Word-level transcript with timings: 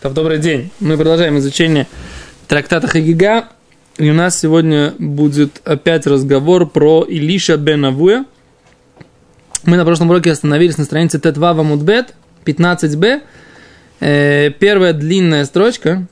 В 0.00 0.14
добрый 0.14 0.38
день. 0.38 0.70
Мы 0.78 0.96
продолжаем 0.96 1.38
изучение 1.38 1.88
трактата 2.46 2.86
Хагига. 2.86 3.48
И 3.96 4.08
у 4.08 4.14
нас 4.14 4.38
сегодня 4.38 4.94
будет 4.96 5.60
опять 5.64 6.06
разговор 6.06 6.68
про 6.68 7.02
Илиша 7.02 7.56
бен 7.56 7.84
Авуя. 7.84 8.24
Мы 9.64 9.76
на 9.76 9.84
прошлом 9.84 10.10
уроке 10.10 10.30
остановились 10.30 10.78
на 10.78 10.84
странице 10.84 11.18
Тетва 11.18 11.52
Вамудбет, 11.52 12.14
15b. 12.44 13.22
Э, 13.98 14.50
первая 14.50 14.92
длинная 14.92 15.44
строчка, 15.44 16.06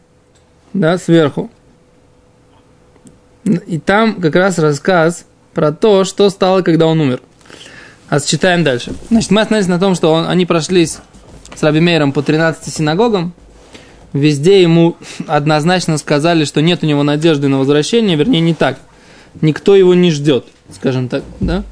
да, 0.72 0.98
сверху. 0.98 1.48
И 3.44 3.78
там 3.78 4.20
как 4.20 4.34
раз 4.34 4.58
рассказ 4.58 5.26
про 5.54 5.70
то, 5.70 6.02
что 6.02 6.28
стало, 6.30 6.62
когда 6.62 6.88
он 6.88 7.00
умер. 7.00 7.20
А 8.08 8.18
читаем 8.18 8.64
дальше. 8.64 8.94
Значит, 9.10 9.30
мы 9.30 9.42
остановились 9.42 9.68
на 9.70 9.78
том, 9.78 9.94
что 9.94 10.12
он, 10.12 10.26
они 10.26 10.44
прошлись 10.44 10.98
с 11.54 11.62
Раби 11.62 11.78
Мейером 11.78 12.12
по 12.12 12.24
13 12.24 12.74
синагогам, 12.74 13.32
везде 14.16 14.62
ему 14.62 14.96
однозначно 15.26 15.98
сказали, 15.98 16.44
что 16.44 16.60
нет 16.62 16.82
у 16.82 16.86
него 16.86 17.02
надежды 17.02 17.48
на 17.48 17.58
возвращение, 17.58 18.16
вернее, 18.16 18.40
не 18.40 18.54
так. 18.54 18.78
Никто 19.40 19.76
его 19.76 19.94
не 19.94 20.10
ждет, 20.10 20.46
скажем 20.72 21.08
так, 21.08 21.22
да? 21.40 21.62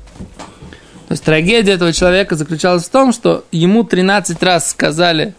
То 1.09 1.13
есть 1.13 1.25
трагедия 1.25 1.73
этого 1.73 1.93
человека 1.93 2.35
заключалась 2.35 2.85
в 2.85 2.91
том, 2.91 3.13
что 3.13 3.45
ему 3.53 3.85
13 3.85 4.43
раз 4.43 4.71
сказали, 4.71 5.35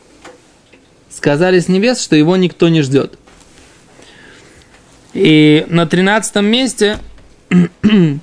сказали 1.09 1.59
с 1.59 1.67
небес, 1.67 2.01
что 2.01 2.15
его 2.15 2.35
никто 2.35 2.69
не 2.69 2.81
ждет. 2.81 3.17
И 5.13 5.65
на 5.69 5.87
13 5.87 6.35
месте 6.37 6.99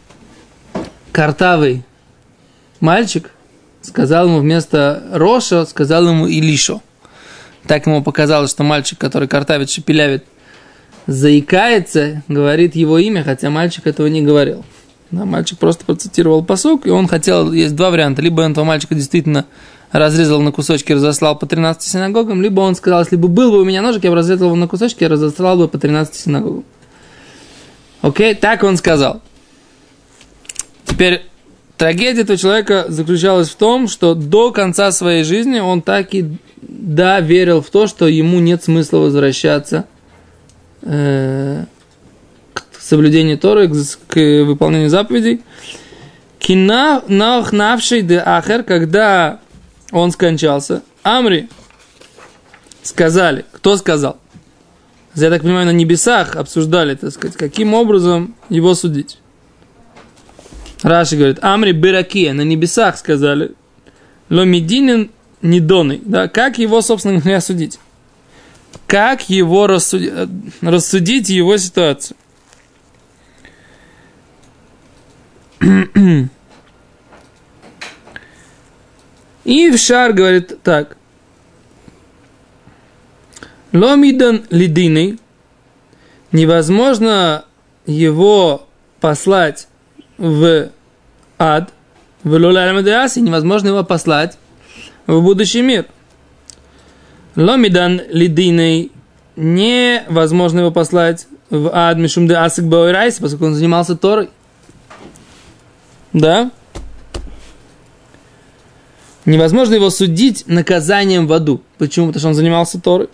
картавый 1.13 1.85
мальчик 2.81 3.31
сказал 3.81 4.27
ему 4.27 4.39
вместо 4.41 5.03
Роша, 5.13 5.65
сказал 5.67 6.09
ему 6.09 6.27
Илишо– 6.27 6.81
так 7.67 7.87
ему 7.87 8.03
показалось, 8.03 8.51
что 8.51 8.65
мальчик, 8.65 8.99
который 8.99 9.29
картавит, 9.29 9.71
шепелявит, 9.71 10.25
заикается, 11.07 12.23
говорит 12.29 12.75
его 12.75 12.99
имя, 12.99 13.23
хотя 13.23 13.51
мальчик 13.51 13.87
этого 13.87 14.07
не 14.07 14.23
говорил. 14.23 14.65
Да, 15.11 15.25
мальчик 15.25 15.59
просто 15.59 15.85
процитировал 15.85 16.43
посок, 16.43 16.87
и 16.87 16.91
он 16.91 17.07
хотел, 17.07 17.53
есть 17.53 17.77
два 17.77 17.91
варианта. 17.91 18.23
Либо 18.23 18.41
он 18.41 18.53
этого 18.53 18.65
мальчика 18.65 18.95
действительно 18.95 19.47
разрезал 19.93 20.41
на 20.41 20.53
кусочки, 20.53 20.93
разослал 20.93 21.39
по 21.39 21.47
13 21.47 21.83
синагогам, 21.83 22.41
либо 22.41 22.61
он 22.61 22.75
сказал, 22.75 23.01
если 23.01 23.17
бы 23.17 23.29
был 23.29 23.51
бы 23.51 23.61
у 23.61 23.65
меня 23.65 23.83
ножик, 23.83 24.05
я 24.05 24.11
бы 24.11 24.17
разрезал 24.17 24.47
его 24.47 24.57
на 24.57 24.69
кусочки 24.69 25.05
разослал 25.05 25.59
бы 25.59 25.69
по 25.69 25.79
13 25.79 26.15
синагогам. 26.15 26.65
Окей, 28.01 28.35
так 28.35 28.63
он 28.63 28.79
сказал. 28.79 29.21
Теперь 30.87 31.23
трагедия 31.83 32.21
этого 32.21 32.39
человека 32.39 32.85
заключалась 32.87 33.51
в 33.51 33.57
том, 33.57 33.89
что 33.89 34.15
до 34.15 34.53
конца 34.53 34.93
своей 34.93 35.25
жизни 35.25 35.59
он 35.59 35.83
так 35.83 36.15
и 36.15 36.25
да, 36.61 37.19
верил 37.19 37.61
в 37.61 37.71
то, 37.71 37.89
что 37.89 38.07
ему 38.07 38.39
нет 38.39 38.63
смысла 38.63 38.99
возвращаться 38.99 39.87
э, 40.83 41.65
к 42.55 42.63
соблюдению 42.79 43.37
Торы, 43.37 43.67
к, 43.67 43.75
к 44.07 44.45
выполнению 44.45 44.91
заповедей. 44.91 45.41
Кина 46.39 47.03
навший 47.09 48.03
де 48.03 48.23
ахер, 48.25 48.63
когда 48.63 49.41
он 49.91 50.13
скончался, 50.13 50.83
Амри 51.03 51.49
сказали, 52.85 53.45
кто 53.51 53.77
сказал? 53.77 54.19
Я 55.17 55.31
так 55.31 55.43
понимаю, 55.43 55.67
на 55.67 55.73
небесах 55.73 56.37
обсуждали, 56.37 56.95
так 56.95 57.11
сказать, 57.11 57.37
каким 57.37 57.75
образом 57.75 58.37
его 58.49 58.77
судить. 58.77 59.19
Раши 60.83 61.17
говорит, 61.17 61.39
Амри 61.43 61.73
Биракия, 61.73 62.33
на 62.33 62.43
небесах 62.43 62.99
сказали, 62.99 63.53
Ломидинин 64.29 65.11
недоны, 65.41 66.01
да, 66.05 66.29
как 66.29 66.59
его, 66.59 66.81
собственно 66.81 67.19
говоря, 67.19 67.41
судить? 67.41 67.79
Как 68.87 69.29
его 69.29 69.67
рассудить, 69.67 70.13
рассудить 70.61 71.29
его 71.29 71.57
ситуацию? 71.57 72.17
И 79.45 79.71
в 79.71 79.79
шар 79.79 80.13
говорит 80.13 80.63
так. 80.63 80.97
לא 83.73 83.97
מידן 83.97 84.45
לידייניה 84.51 85.19
невозможно 86.31 87.45
его 87.87 88.69
послать 89.01 89.69
в 90.23 90.71
ад, 91.37 91.73
ולא 92.23 92.31
לעלמא 92.31 92.81
דאתי 92.81 93.21
невозможно 93.21 93.69
его 93.69 93.83
послать 93.83 94.39
в 95.09 95.21
будущий 95.21 95.63
мир. 95.63 95.87
לא 97.35 97.57
מידן 97.57 98.01
לידייניה 98.09 98.93
невозможно 99.35 100.61
его 100.61 100.71
послать 100.71 101.27
в 101.51 101.69
ад 101.75 101.99
משום 101.99 102.37
דעסק 102.37 102.67
באורייתא, 102.67 103.19
поскольку 103.19 103.47
он 103.47 103.55
занимался 103.55 103.97
Торой. 103.97 104.31
Да? 106.13 106.53
Невозможно 109.25 109.75
его 109.75 109.91
судить 109.91 110.45
наказанием 110.47 111.27
в 111.27 111.33
аду. 111.33 111.63
Почему? 111.79 112.07
Потому 112.07 112.21
что 112.21 112.29
он 112.29 112.35
занимался 112.35 112.81
Торой. 112.81 113.09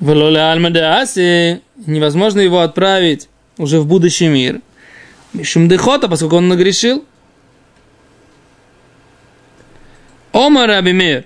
В 0.00 0.10
Лоле 0.10 1.60
невозможно 1.86 2.40
его 2.40 2.60
отправить 2.62 3.28
уже 3.58 3.78
в 3.78 3.86
будущий 3.86 4.26
мир. 4.26 4.60
Мишумдехота, 5.32 6.08
поскольку 6.08 6.36
он 6.36 6.48
нагрешил. 6.48 7.04
Ома 10.32 10.66
Раби 10.66 10.92
Мейр. 10.92 11.24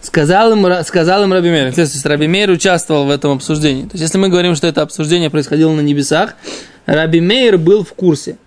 Сказал 0.00 0.52
им, 0.52 0.84
сказал 0.84 1.24
им 1.24 1.32
Раби 1.32 1.50
Мейр. 1.50 1.74
То 1.74 1.80
есть 1.80 2.06
Раби 2.06 2.28
Мейр 2.28 2.50
участвовал 2.50 3.06
в 3.06 3.10
этом 3.10 3.32
обсуждении. 3.32 3.82
То 3.82 3.92
есть 3.92 4.02
если 4.02 4.18
мы 4.18 4.28
говорим, 4.28 4.54
что 4.54 4.66
это 4.66 4.82
обсуждение 4.82 5.30
происходило 5.30 5.72
на 5.72 5.80
небесах, 5.80 6.34
Раби 6.86 7.20
Мейр 7.20 7.58
был 7.58 7.84
в 7.84 7.92
курсе. 7.92 8.38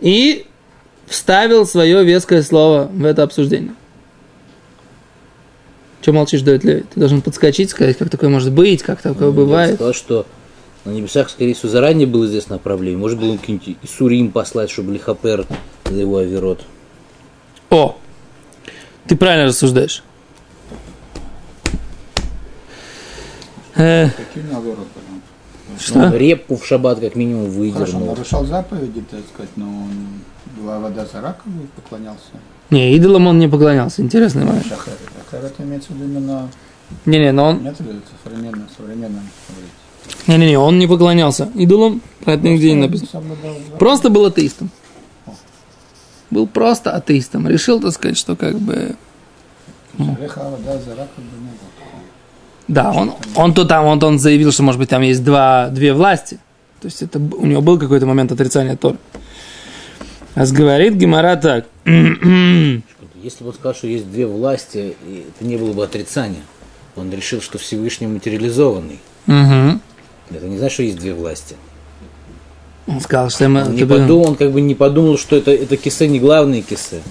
И 0.00 0.46
вставил 1.06 1.66
свое 1.66 2.04
веское 2.04 2.42
слово 2.42 2.90
в 2.92 3.04
это 3.04 3.22
обсуждение. 3.22 3.74
Че 6.00 6.12
молчишь, 6.12 6.42
Давид 6.42 6.64
Леви? 6.64 6.84
Ты 6.92 7.00
должен 7.00 7.22
подскочить, 7.22 7.70
сказать, 7.70 7.96
как 7.96 8.10
такое 8.10 8.28
может 8.28 8.52
быть, 8.52 8.82
как 8.82 9.00
такое 9.00 9.28
ну, 9.28 9.32
бывает. 9.32 9.70
Я 9.70 9.76
сказал, 9.76 9.94
что 9.94 10.26
на 10.84 10.90
небесах, 10.90 11.30
скорее 11.30 11.54
всего, 11.54 11.70
заранее 11.70 12.06
было 12.06 12.26
известно 12.26 12.56
о 12.56 12.58
проблеме. 12.58 12.98
Может, 12.98 13.18
было 13.18 13.36
какие-нибудь 13.36 13.76
Исурим 13.82 14.30
послать, 14.30 14.70
чтобы 14.70 14.92
Лихапер 14.92 15.46
за 15.84 15.94
его 15.94 16.18
авирот. 16.18 16.64
О! 17.70 17.96
Ты 19.06 19.16
правильно 19.16 19.46
рассуждаешь. 19.46 20.02
Э, 23.76 24.08
наоборот? 24.50 24.86
Что? 25.78 26.10
Ну, 26.10 26.16
репку 26.16 26.56
в 26.56 26.64
шаббат 26.64 27.00
как 27.00 27.16
минимум 27.16 27.50
выдернул. 27.50 27.86
Хорошо, 27.86 27.98
нарушал 27.98 28.44
заповеди, 28.44 29.02
так 29.10 29.20
сказать, 29.32 29.50
но 29.56 29.66
он 29.66 30.20
была 30.56 30.78
вода 30.78 31.04
за 31.04 31.20
раком 31.20 31.68
поклонялся. 31.74 32.20
Не, 32.70 32.94
идолам 32.96 33.26
он 33.26 33.38
не 33.38 33.48
поклонялся. 33.48 34.02
Интересный 34.02 34.44
момент. 34.44 34.66
Шахер. 34.66 34.92
Шахер 35.30 35.46
это 35.46 35.62
имеется 35.64 35.92
в 35.92 35.96
виду 35.96 36.04
именно... 36.04 36.48
Не-не, 37.06 37.32
но 37.32 37.46
он... 37.46 37.64
Нет, 37.64 37.74
это 37.80 37.90
современно, 38.22 38.68
современно 38.76 39.20
Не-не-не, 40.26 40.58
он 40.58 40.78
не 40.78 40.86
поклонялся 40.86 41.50
идолам, 41.54 42.00
про 42.24 42.34
это 42.34 42.46
нигде 42.46 42.72
не 42.72 42.80
написано. 42.82 43.22
Просто 43.78 44.10
был 44.10 44.26
атеистом 44.26 44.70
был 46.34 46.46
просто 46.46 46.90
атеистом. 46.90 47.48
Решил, 47.48 47.80
так 47.80 47.92
сказать, 47.92 48.18
что 48.18 48.36
как 48.36 48.58
бы... 48.58 48.96
Ну, 49.96 50.16
да, 52.66 52.92
он, 52.92 53.12
он 53.36 53.54
то 53.54 53.64
там, 53.64 53.84
он, 53.84 54.02
он 54.02 54.18
заявил, 54.18 54.50
что, 54.50 54.62
может 54.62 54.80
быть, 54.80 54.88
там 54.88 55.02
есть 55.02 55.22
два, 55.22 55.68
две 55.68 55.92
власти. 55.92 56.38
То 56.80 56.86
есть 56.86 57.02
это 57.02 57.18
у 57.18 57.46
него 57.46 57.62
был 57.62 57.78
какой-то 57.78 58.04
момент 58.04 58.32
отрицания 58.32 58.76
Торы. 58.76 58.96
А 60.34 60.44
говорит 60.46 60.94
Гимара 60.94 61.36
так. 61.36 61.66
Если 61.84 63.42
бы 63.42 63.48
он 63.48 63.54
сказал, 63.54 63.74
что 63.74 63.86
есть 63.86 64.10
две 64.10 64.26
власти, 64.26 64.96
это 65.28 65.46
не 65.46 65.56
было 65.56 65.72
бы 65.72 65.84
отрицания. 65.84 66.42
Он 66.96 67.12
решил, 67.12 67.40
что 67.40 67.58
Всевышний 67.58 68.06
материализованный. 68.06 68.98
Угу. 69.26 69.80
Это 70.30 70.46
не 70.46 70.58
значит, 70.58 70.74
что 70.74 70.82
есть 70.82 70.98
две 70.98 71.14
власти. 71.14 71.56
Он 72.86 73.00
сказал, 73.00 73.30
что 73.30 73.44
ему... 73.44 73.60
Он, 73.60 73.74
не 73.74 73.84
подумал, 73.84 74.28
он 74.28 74.36
как 74.36 74.52
бы 74.52 74.60
не 74.60 74.74
подумал, 74.74 75.16
что 75.18 75.36
это, 75.36 75.50
это 75.50 75.76
кисы 75.76 76.06
не 76.06 76.20
главные 76.20 76.62
кисы. 76.62 77.02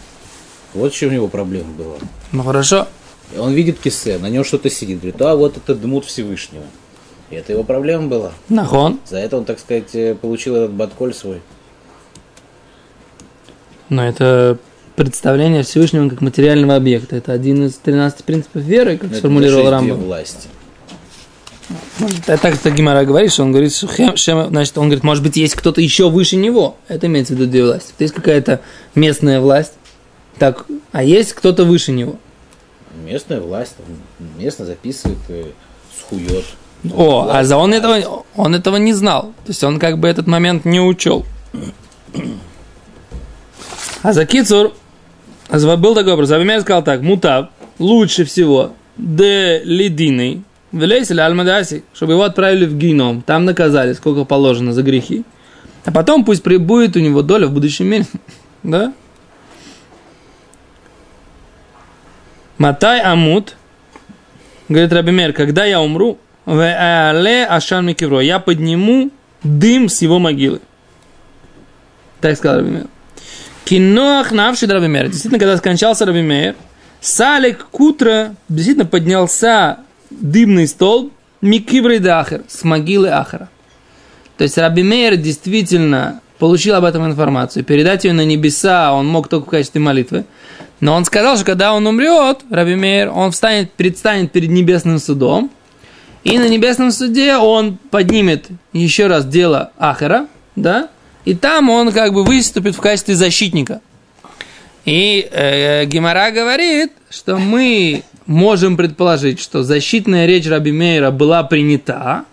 Вот 0.73 0.93
в 0.93 0.95
чем 0.95 1.11
его 1.11 1.27
проблема 1.27 1.71
была. 1.73 1.95
Ну 2.31 2.43
хорошо. 2.43 2.87
Он 3.37 3.53
видит 3.53 3.79
кисе, 3.79 4.17
на 4.19 4.29
нем 4.29 4.43
что-то 4.43 4.69
сидит. 4.69 4.99
Говорит, 4.99 5.21
а 5.21 5.35
вот 5.35 5.57
это 5.57 5.75
дмут 5.75 6.05
Всевышнего. 6.05 6.63
И 7.29 7.35
это 7.35 7.53
его 7.53 7.63
проблема 7.63 8.07
была. 8.07 8.31
Нахон. 8.49 8.99
За 9.07 9.17
это 9.17 9.37
он, 9.37 9.45
так 9.45 9.59
сказать, 9.59 9.95
э, 9.95 10.13
получил 10.13 10.55
этот 10.55 10.71
батколь 10.71 11.13
свой. 11.13 11.41
Но 13.89 14.05
это 14.05 14.57
представление 14.95 15.63
Всевышнего 15.63 16.09
как 16.09 16.21
материального 16.21 16.75
объекта. 16.75 17.15
Это 17.15 17.31
один 17.33 17.65
из 17.65 17.75
13 17.75 18.23
принципов 18.23 18.61
веры, 18.61 18.97
как 18.97 19.11
Но 19.11 19.17
сформулировал 19.17 19.69
Рамбов. 19.69 19.97
власти. 19.97 20.47
Это 22.27 22.37
так 22.37 22.61
как 22.61 22.75
Гимара 22.75 23.05
говорит, 23.05 23.31
что 23.31 23.43
он 23.43 23.51
говорит, 23.51 23.73
что 23.73 23.87
хем, 23.87 24.15
шем, 24.17 24.47
значит, 24.49 24.77
он 24.77 24.85
говорит, 24.85 25.03
может 25.03 25.23
быть, 25.23 25.37
есть 25.37 25.55
кто-то 25.55 25.81
еще 25.81 26.09
выше 26.09 26.35
него. 26.35 26.77
Это 26.87 27.07
имеется 27.07 27.33
в 27.33 27.37
виду 27.37 27.49
две 27.49 27.63
власти. 27.63 27.93
То 27.97 28.03
есть 28.03 28.13
какая-то 28.13 28.61
местная 28.95 29.39
власть, 29.39 29.73
так, 30.37 30.65
а 30.91 31.03
есть 31.03 31.33
кто-то 31.33 31.65
выше 31.65 31.91
него. 31.91 32.17
Местная 33.05 33.39
власть 33.39 33.75
местно 34.37 34.65
записывает, 34.65 35.17
э, 35.29 35.45
схует. 35.99 36.45
О, 36.93 37.29
а 37.31 37.43
за 37.43 37.57
он 37.57 37.73
этого, 37.73 38.25
он 38.35 38.55
этого 38.55 38.77
не 38.77 38.93
знал. 38.93 39.33
То 39.45 39.49
есть 39.49 39.63
он 39.63 39.79
как 39.79 39.99
бы 39.99 40.07
этот 40.07 40.27
момент 40.27 40.65
не 40.65 40.81
учел. 40.81 41.25
А 44.01 44.11
за 44.11 44.25
Кицур, 44.25 44.73
был 45.49 45.95
такой 45.95 46.13
образ. 46.13 46.31
Абимер 46.31 46.61
сказал 46.61 46.83
так, 46.83 47.01
мутав, 47.01 47.49
лучше 47.79 48.25
всего, 48.25 48.73
де 48.97 49.61
лединой, 49.63 50.43
влезли 50.73 51.21
альмадаси, 51.21 51.85
чтобы 51.93 52.13
его 52.13 52.23
отправили 52.23 52.65
в 52.65 52.77
геном, 52.77 53.21
там 53.21 53.45
наказали, 53.45 53.93
сколько 53.93 54.25
положено 54.25 54.73
за 54.73 54.83
грехи. 54.83 55.23
А 55.85 55.91
потом 55.91 56.25
пусть 56.25 56.43
прибудет 56.43 56.97
у 56.97 56.99
него 56.99 57.21
доля 57.21 57.47
в 57.47 57.53
будущем 57.53 57.87
мире. 57.87 58.05
Да? 58.63 58.93
Матай 62.57 63.01
Амут, 63.01 63.57
говорит 64.69 64.93
Рабимер, 64.93 65.33
когда 65.33 65.65
я 65.65 65.81
умру, 65.81 66.17
ашан 66.45 67.85
микевро, 67.85 68.21
я 68.21 68.39
подниму 68.39 69.11
дым 69.43 69.89
с 69.89 70.01
его 70.01 70.17
могилы. 70.17 70.61
Так 72.21 72.37
сказал 72.37 72.59
Рабимер. 72.59 72.87
Киноах 73.65 74.31
навший 74.31 74.69
Рабимер. 74.69 75.07
Действительно, 75.07 75.39
когда 75.39 75.57
скончался 75.57 76.05
Рабимер, 76.05 76.55
Салик 77.01 77.67
Кутра 77.69 78.33
действительно 78.47 78.85
поднялся 78.85 79.79
дымный 80.19 80.67
столб 80.67 81.11
Микивры 81.41 81.99
Дахар, 81.99 82.41
с 82.47 82.63
могилы 82.63 83.09
Ахара. 83.09 83.49
То 84.37 84.43
есть 84.43 84.57
Раби 84.57 84.81
Мейер 84.81 85.17
действительно 85.17 86.21
получил 86.39 86.75
об 86.75 86.85
этом 86.85 87.05
информацию. 87.05 87.65
Передать 87.65 88.05
ее 88.05 88.13
на 88.13 88.25
небеса 88.25 88.93
он 88.93 89.07
мог 89.07 89.27
только 89.27 89.47
в 89.47 89.49
качестве 89.49 89.81
молитвы. 89.81 90.25
Но 90.79 90.95
он 90.95 91.05
сказал, 91.05 91.35
что 91.35 91.45
когда 91.45 91.73
он 91.73 91.85
умрет, 91.85 92.39
Раби 92.49 92.75
Мейер, 92.75 93.09
он 93.09 93.31
встанет, 93.31 93.71
предстанет 93.73 94.31
перед 94.31 94.49
небесным 94.49 94.99
судом. 94.99 95.51
И 96.23 96.37
на 96.37 96.47
небесном 96.47 96.91
суде 96.91 97.35
он 97.35 97.77
поднимет 97.91 98.47
еще 98.71 99.07
раз 99.07 99.25
дело 99.25 99.71
Ахара, 99.77 100.27
да, 100.55 100.87
и 101.25 101.35
там 101.35 101.69
он 101.69 101.91
как 101.91 102.13
бы 102.13 102.23
выступит 102.23 102.75
в 102.75 102.79
качестве 102.79 103.15
защитника. 103.15 103.81
И 104.85 105.27
э, 105.31 105.85
Гемора 105.85 106.31
говорит, 106.31 106.91
что 107.09 107.37
мы 107.37 108.03
можем 108.25 108.77
предположить, 108.77 109.39
что 109.39 109.63
защитная 109.63 110.25
речь 110.25 110.47
Раби 110.47 110.71
Мейера 110.71 111.11
была 111.11 111.43
принята, 111.43 112.25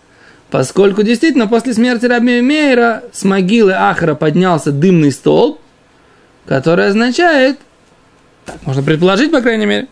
поскольку 0.49 1.03
действительно 1.03 1.47
после 1.47 1.73
смерти 1.73 2.05
Раби 2.05 2.41
Мейера 2.41 3.03
с 3.11 3.23
могилы 3.23 3.73
Ахара 3.73 4.15
поднялся 4.15 4.71
дымный 4.71 5.11
столб, 5.11 5.59
который 6.45 6.87
означает, 6.87 7.59
так 8.45 8.57
можно 8.65 8.83
предположить, 8.83 9.31
по 9.31 9.41
крайней 9.41 9.65
мере, 9.65 9.87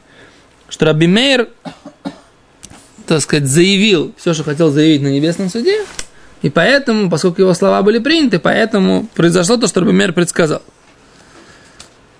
что 0.68 0.86
Раби 0.86 1.08
Мейер, 1.08 1.50
так 3.06 3.22
сказать, 3.22 3.48
заявил 3.48 4.14
все, 4.18 4.34
что 4.34 4.44
хотел 4.44 4.70
заявить 4.70 5.02
на 5.02 5.08
небесном 5.08 5.50
суде, 5.50 5.80
и 6.42 6.50
поэтому, 6.50 7.10
поскольку 7.10 7.42
его 7.42 7.54
слова 7.54 7.82
были 7.82 8.00
приняты, 8.00 8.40
поэтому 8.40 9.08
произошло 9.16 9.58
то, 9.58 9.68
что 9.68 9.82
Раби 9.82 9.92
Мейер 9.92 10.14
предсказал. 10.14 10.62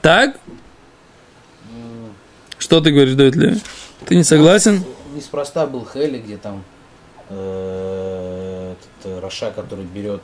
Так? 0.02 0.38
Что 2.60 2.82
ты 2.82 2.92
говоришь, 2.92 3.16
Давид 3.16 3.36
Леви? 3.36 3.62
Ты 4.06 4.16
не 4.16 4.24
согласен? 4.24 4.84
Неспроста 5.16 5.66
был 5.66 5.88
Хели, 5.92 6.20
где 6.20 6.38
там 6.38 6.64
э, 7.30 8.74
этот 8.74 9.12
э, 9.12 9.20
Раша, 9.22 9.52
который 9.52 9.86
берет 9.86 10.22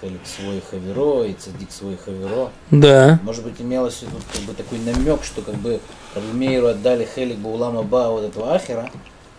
Хелик 0.00 0.20
свой 0.26 0.62
Хаверо 0.68 1.24
и 1.24 1.32
Цадик 1.32 1.70
свой 1.70 1.96
Хаверо. 1.96 2.50
Да. 2.72 3.20
Может 3.22 3.44
быть, 3.44 3.54
имелось 3.60 4.02
виду 4.02 4.16
как 4.32 4.42
бы 4.42 4.52
такой 4.52 4.78
намек, 4.80 5.22
что 5.22 5.42
как 5.42 5.54
бы 5.54 5.80
Рабимейру 6.14 6.66
отдали 6.66 7.08
Хелик 7.14 7.38
Баулама 7.38 7.84
Ба 7.84 8.10
вот 8.10 8.24
этого 8.24 8.52
Ахера, 8.52 8.90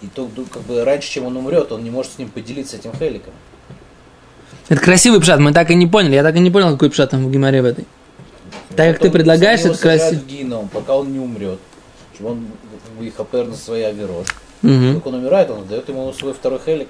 и 0.01 0.07
то 0.07 0.29
как 0.51 0.63
бы 0.63 0.83
раньше, 0.85 1.11
чем 1.11 1.25
он 1.25 1.35
умрет, 1.35 1.71
он 1.73 1.83
не 1.83 1.89
может 1.89 2.13
с 2.13 2.17
ним 2.17 2.29
поделиться 2.29 2.77
этим 2.77 2.93
Хеликом. 2.93 3.33
Это 4.69 4.81
красивый 4.81 5.19
пшат, 5.19 5.39
мы 5.39 5.53
так 5.53 5.69
и 5.69 5.75
не 5.75 5.85
поняли. 5.85 6.15
Я 6.15 6.23
так 6.23 6.35
и 6.35 6.39
не 6.39 6.49
понял, 6.49 6.71
какой 6.71 6.89
пшат 6.89 7.11
там 7.11 7.27
в 7.27 7.31
Гимаре 7.31 7.61
в 7.61 7.65
этой. 7.65 7.85
Так 8.75 8.93
как 8.93 8.99
ты 8.99 9.11
предлагаешь, 9.11 9.59
это 9.59 9.77
красиво. 9.77 10.21
Геном, 10.21 10.69
пока 10.69 10.95
он 10.95 11.11
не 11.11 11.19
умрет. 11.19 11.59
Чтобы 12.15 12.31
он 12.31 12.47
опер 13.17 13.47
на 13.47 13.55
свои 13.55 13.83
аверот. 13.83 14.27
Угу. 14.63 14.95
Как 14.95 15.05
он 15.07 15.15
умирает, 15.15 15.49
он 15.51 15.67
дает 15.67 15.87
ему 15.89 16.11
свой 16.13 16.33
второй 16.33 16.59
хелик. 16.65 16.87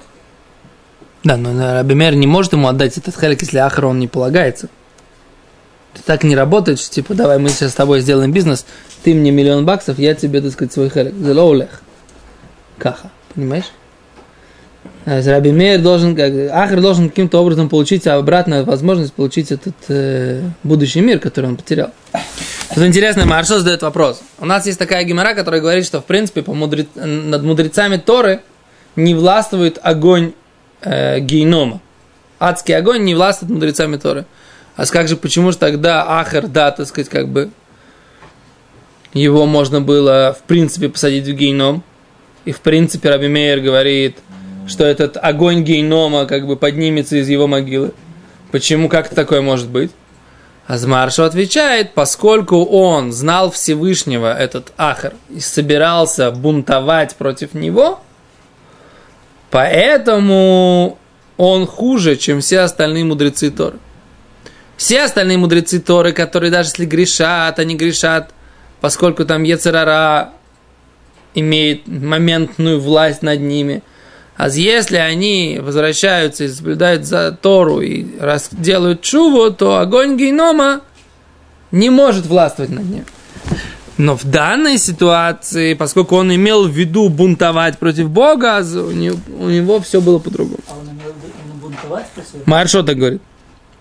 Да, 1.23 1.37
но 1.37 1.73
Рабимер 1.73 2.15
не 2.15 2.27
может 2.27 2.53
ему 2.53 2.67
отдать 2.67 2.97
этот 2.97 3.19
хелик, 3.19 3.41
если 3.41 3.57
Ахар 3.57 3.85
он 3.85 3.99
не 3.99 4.07
полагается. 4.07 4.69
Это 5.93 6.03
так 6.03 6.23
не 6.23 6.35
работает, 6.35 6.79
что 6.79 6.93
типа, 6.93 7.15
давай 7.15 7.39
мы 7.39 7.49
сейчас 7.49 7.71
с 7.71 7.75
тобой 7.75 8.01
сделаем 8.01 8.31
бизнес, 8.31 8.65
ты 9.03 9.13
мне 9.13 9.31
миллион 9.31 9.65
баксов, 9.65 9.97
я 9.97 10.13
тебе, 10.13 10.41
так 10.41 10.51
сказать, 10.51 10.73
свой 10.73 10.89
хелик. 10.89 11.15
Зелоулех. 11.15 11.81
Каха. 12.77 13.11
Понимаешь? 13.33 13.71
А 15.05 15.21
Раби 15.21 15.51
Мейер 15.51 15.81
должен, 15.81 16.15
как, 16.15 16.33
Ахар 16.51 16.81
должен 16.81 17.09
каким-то 17.09 17.39
образом 17.39 17.69
получить 17.69 18.07
обратно 18.07 18.63
возможность 18.63 19.13
получить 19.13 19.51
этот 19.51 19.75
э, 19.87 20.41
будущий 20.63 21.01
мир, 21.01 21.19
который 21.19 21.47
он 21.47 21.57
потерял. 21.57 21.91
Тут 22.73 22.83
интересно, 22.83 23.25
Маршал 23.25 23.59
задает 23.59 23.83
вопрос. 23.83 24.21
У 24.39 24.45
нас 24.45 24.65
есть 24.65 24.79
такая 24.79 25.03
гемора, 25.03 25.35
которая 25.35 25.61
говорит, 25.61 25.85
что 25.85 26.01
в 26.01 26.05
принципе 26.05 26.41
по 26.41 26.53
мудре... 26.53 26.87
над 26.95 27.43
мудрецами 27.43 27.97
Торы 27.97 28.41
не 28.95 29.13
властвует 29.13 29.79
огонь 29.81 30.33
э, 30.81 31.19
гейнома. 31.19 31.81
Адский 32.39 32.75
огонь 32.75 33.03
не 33.03 33.13
властвует 33.13 33.51
мудрецами 33.51 33.97
Торы. 33.97 34.25
А 34.75 34.85
как 34.87 35.07
же, 35.07 35.15
почему 35.15 35.51
же 35.51 35.57
тогда 35.57 36.19
Ахар, 36.19 36.47
да, 36.47 36.71
так 36.71 36.87
сказать, 36.87 37.09
как 37.09 37.29
бы 37.29 37.51
его 39.13 39.45
можно 39.45 39.81
было 39.81 40.35
в 40.37 40.43
принципе 40.43 40.89
посадить 40.89 41.25
в 41.27 41.33
гейном? 41.33 41.83
И 42.43 42.51
в 42.51 42.61
принципе 42.61 43.09
Раби 43.09 43.27
Мейер 43.27 43.59
говорит, 43.59 44.17
что 44.67 44.83
этот 44.83 45.17
огонь 45.21 45.63
гейнома 45.63 46.25
как 46.25 46.47
бы 46.47 46.55
поднимется 46.55 47.17
из 47.17 47.29
его 47.29 47.47
могилы. 47.47 47.93
Почему, 48.51 48.89
как 48.89 49.09
такое 49.09 49.41
может 49.41 49.69
быть? 49.69 49.91
Азмаршу 50.67 51.23
отвечает, 51.23 51.93
поскольку 51.93 52.63
он 52.65 53.11
знал 53.11 53.51
Всевышнего, 53.51 54.35
этот 54.35 54.73
Ахар, 54.77 55.13
и 55.29 55.39
собирался 55.39 56.31
бунтовать 56.31 57.15
против 57.15 57.53
него, 57.53 57.99
поэтому 59.51 60.97
он 61.37 61.67
хуже, 61.67 62.15
чем 62.15 62.41
все 62.41 62.61
остальные 62.61 63.05
мудрецы 63.05 63.51
Торы. 63.51 63.77
Все 64.75 65.03
остальные 65.03 65.37
мудрецы 65.37 65.79
Торы, 65.79 66.13
которые 66.13 66.49
даже 66.49 66.69
если 66.69 66.85
грешат, 66.85 67.59
они 67.59 67.75
грешат, 67.75 68.31
поскольку 68.81 69.23
там 69.23 69.43
Ецерара 69.43 70.31
имеет 71.35 71.87
моментную 71.87 72.79
власть 72.79 73.21
над 73.21 73.39
ними– 73.39 73.83
а 74.37 74.49
если 74.49 74.97
они 74.97 75.59
возвращаются 75.61 76.43
и 76.43 76.49
соблюдают 76.49 77.05
за 77.05 77.31
Тору 77.31 77.79
и 77.79 78.05
делают 78.51 79.01
чуву, 79.01 79.51
то 79.51 79.77
огонь 79.77 80.17
генома 80.17 80.81
не 81.71 81.89
может 81.89 82.25
властвовать 82.25 82.71
над 82.71 82.85
ним. 82.85 83.05
Но 83.97 84.17
в 84.17 84.25
данной 84.25 84.77
ситуации, 84.77 85.73
поскольку 85.73 86.17
он 86.17 86.35
имел 86.35 86.67
в 86.67 86.71
виду 86.71 87.07
бунтовать 87.07 87.77
против 87.77 88.09
Бога, 88.09 88.61
у 88.61 88.91
него, 88.91 89.17
у 89.39 89.47
него 89.47 89.79
все 89.79 90.01
было 90.01 90.19
по-другому. 90.19 90.59
А 90.67 90.73
он 90.77 90.89
имел 90.89 91.13
в 91.13 91.61
бунтовать 91.61 92.07
против 92.07 92.45
Маршо 92.45 92.83
так 92.83 92.97
говорит. 92.97 93.21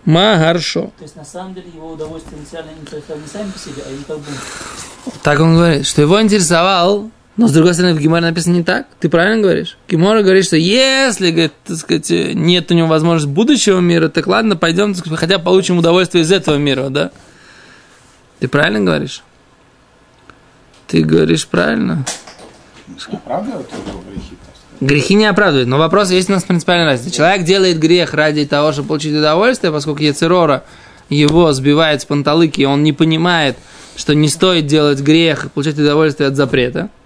Магаршо. 0.05 0.93
То 0.99 1.03
есть 1.03 1.17
на 1.17 1.25
самом 1.25 1.55
деле 1.55 1.67
его 1.75 1.93
удовольствие 1.93 2.39
инициально 2.41 2.71
не 2.71 3.27
сами 3.27 3.51
по 3.51 3.59
себе, 3.59 3.83
а 3.87 3.91
именно 3.91 4.05
как 4.07 4.19
бунт. 4.19 4.39
Так 5.23 5.41
он 5.41 5.55
говорит, 5.57 5.87
что 5.87 6.03
его 6.03 6.21
интересовал 6.21 7.11
но, 7.37 7.49
с 7.49 7.53
другой 7.53 7.75
стороны, 7.75 7.95
в 7.95 8.01
Гиморе 8.01 8.27
написано 8.27 8.55
не 8.55 8.63
так. 8.63 8.87
Ты 9.01 9.09
правильно 9.09 9.43
говоришь? 9.43 9.77
Гимора 9.89 10.23
говорит, 10.23 10.45
что 10.45 10.57
если, 10.57 11.33
говорит, 11.33 11.53
так 11.65 11.77
сказать, 11.77 12.09
нет 12.11 12.71
у 12.71 12.75
него 12.75 12.87
возможности 12.87 13.29
будущего 13.29 13.81
мира, 13.81 14.09
так 14.09 14.29
ладно, 14.29 14.57
пойдем, 14.57 14.95
так 14.95 15.01
сказать, 15.01 15.19
хотя 15.19 15.39
получим 15.41 15.79
удовольствие 15.79 16.23
из 16.23 16.31
этого 16.31 16.57
мира, 16.57 16.91
да? 16.91 17.11
Ты 18.39 18.47
правильно 18.47 18.81
говоришь? 18.81 19.25
Ты 20.87 21.03
говоришь 21.03 21.49
правильно. 21.49 22.05
Оправдывают 23.11 23.69
его 23.73 24.03
грехи? 24.09 24.37
Грехи 24.81 25.15
не 25.15 25.25
оправдывают, 25.25 25.69
но 25.69 25.79
вопрос 25.79 26.11
есть 26.11 26.29
у 26.29 26.33
нас 26.33 26.45
принципиальная 26.45 26.87
разница. 26.87 27.17
Человек 27.17 27.45
делает 27.45 27.81
грех 27.81 28.15
ради 28.15 28.47
того, 28.47 28.71
чтобы 28.71 28.89
получить 28.89 29.15
удовольствие, 29.15 29.73
поскольку 29.73 30.03
Яцерора 30.03 30.63
его 31.09 31.53
сбивает 31.53 32.03
с 32.03 32.05
панталыки, 32.05 32.61
и 32.61 32.65
он 32.65 32.85
не 32.85 32.93
понимает, 32.93 33.57
что 33.97 34.15
не 34.15 34.29
стоит 34.29 34.67
делать 34.67 35.01
грех 35.01 35.47
и 35.47 35.49
получать 35.49 35.79
удовольствие 35.79 36.29
от 36.29 36.37
запрета– 36.37 36.91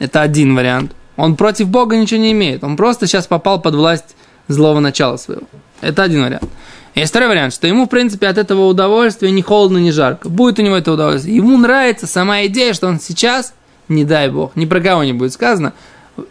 это 0.00 0.22
один 0.22 0.56
вариант. 0.56 0.92
Он 1.16 1.36
против 1.36 1.68
Бога 1.68 1.96
ничего 1.96 2.20
не 2.20 2.32
имеет. 2.32 2.64
Он 2.64 2.76
просто 2.76 3.06
сейчас 3.06 3.28
попал 3.28 3.60
под 3.60 3.76
власть 3.76 4.16
злого 4.48 4.80
начала 4.80 5.16
своего. 5.16 5.46
Это 5.80 6.02
один 6.02 6.24
вариант. 6.24 6.50
Есть 6.94 7.10
второй 7.10 7.28
вариант, 7.28 7.54
что 7.54 7.68
ему, 7.68 7.86
в 7.86 7.88
принципе, 7.88 8.26
от 8.26 8.38
этого 8.38 8.66
удовольствия 8.66 9.30
ни 9.30 9.42
холодно, 9.42 9.78
ни 9.78 9.90
жарко. 9.90 10.28
Будет 10.28 10.58
у 10.58 10.62
него 10.62 10.76
это 10.76 10.92
удовольствие. 10.92 11.36
Ему 11.36 11.56
нравится 11.56 12.06
сама 12.06 12.44
идея, 12.46 12.72
что 12.72 12.88
он 12.88 12.98
сейчас, 12.98 13.54
не 13.88 14.04
дай 14.04 14.28
Бог, 14.28 14.56
ни 14.56 14.66
про 14.66 14.80
кого 14.80 15.04
не 15.04 15.12
будет 15.12 15.32
сказано, 15.32 15.74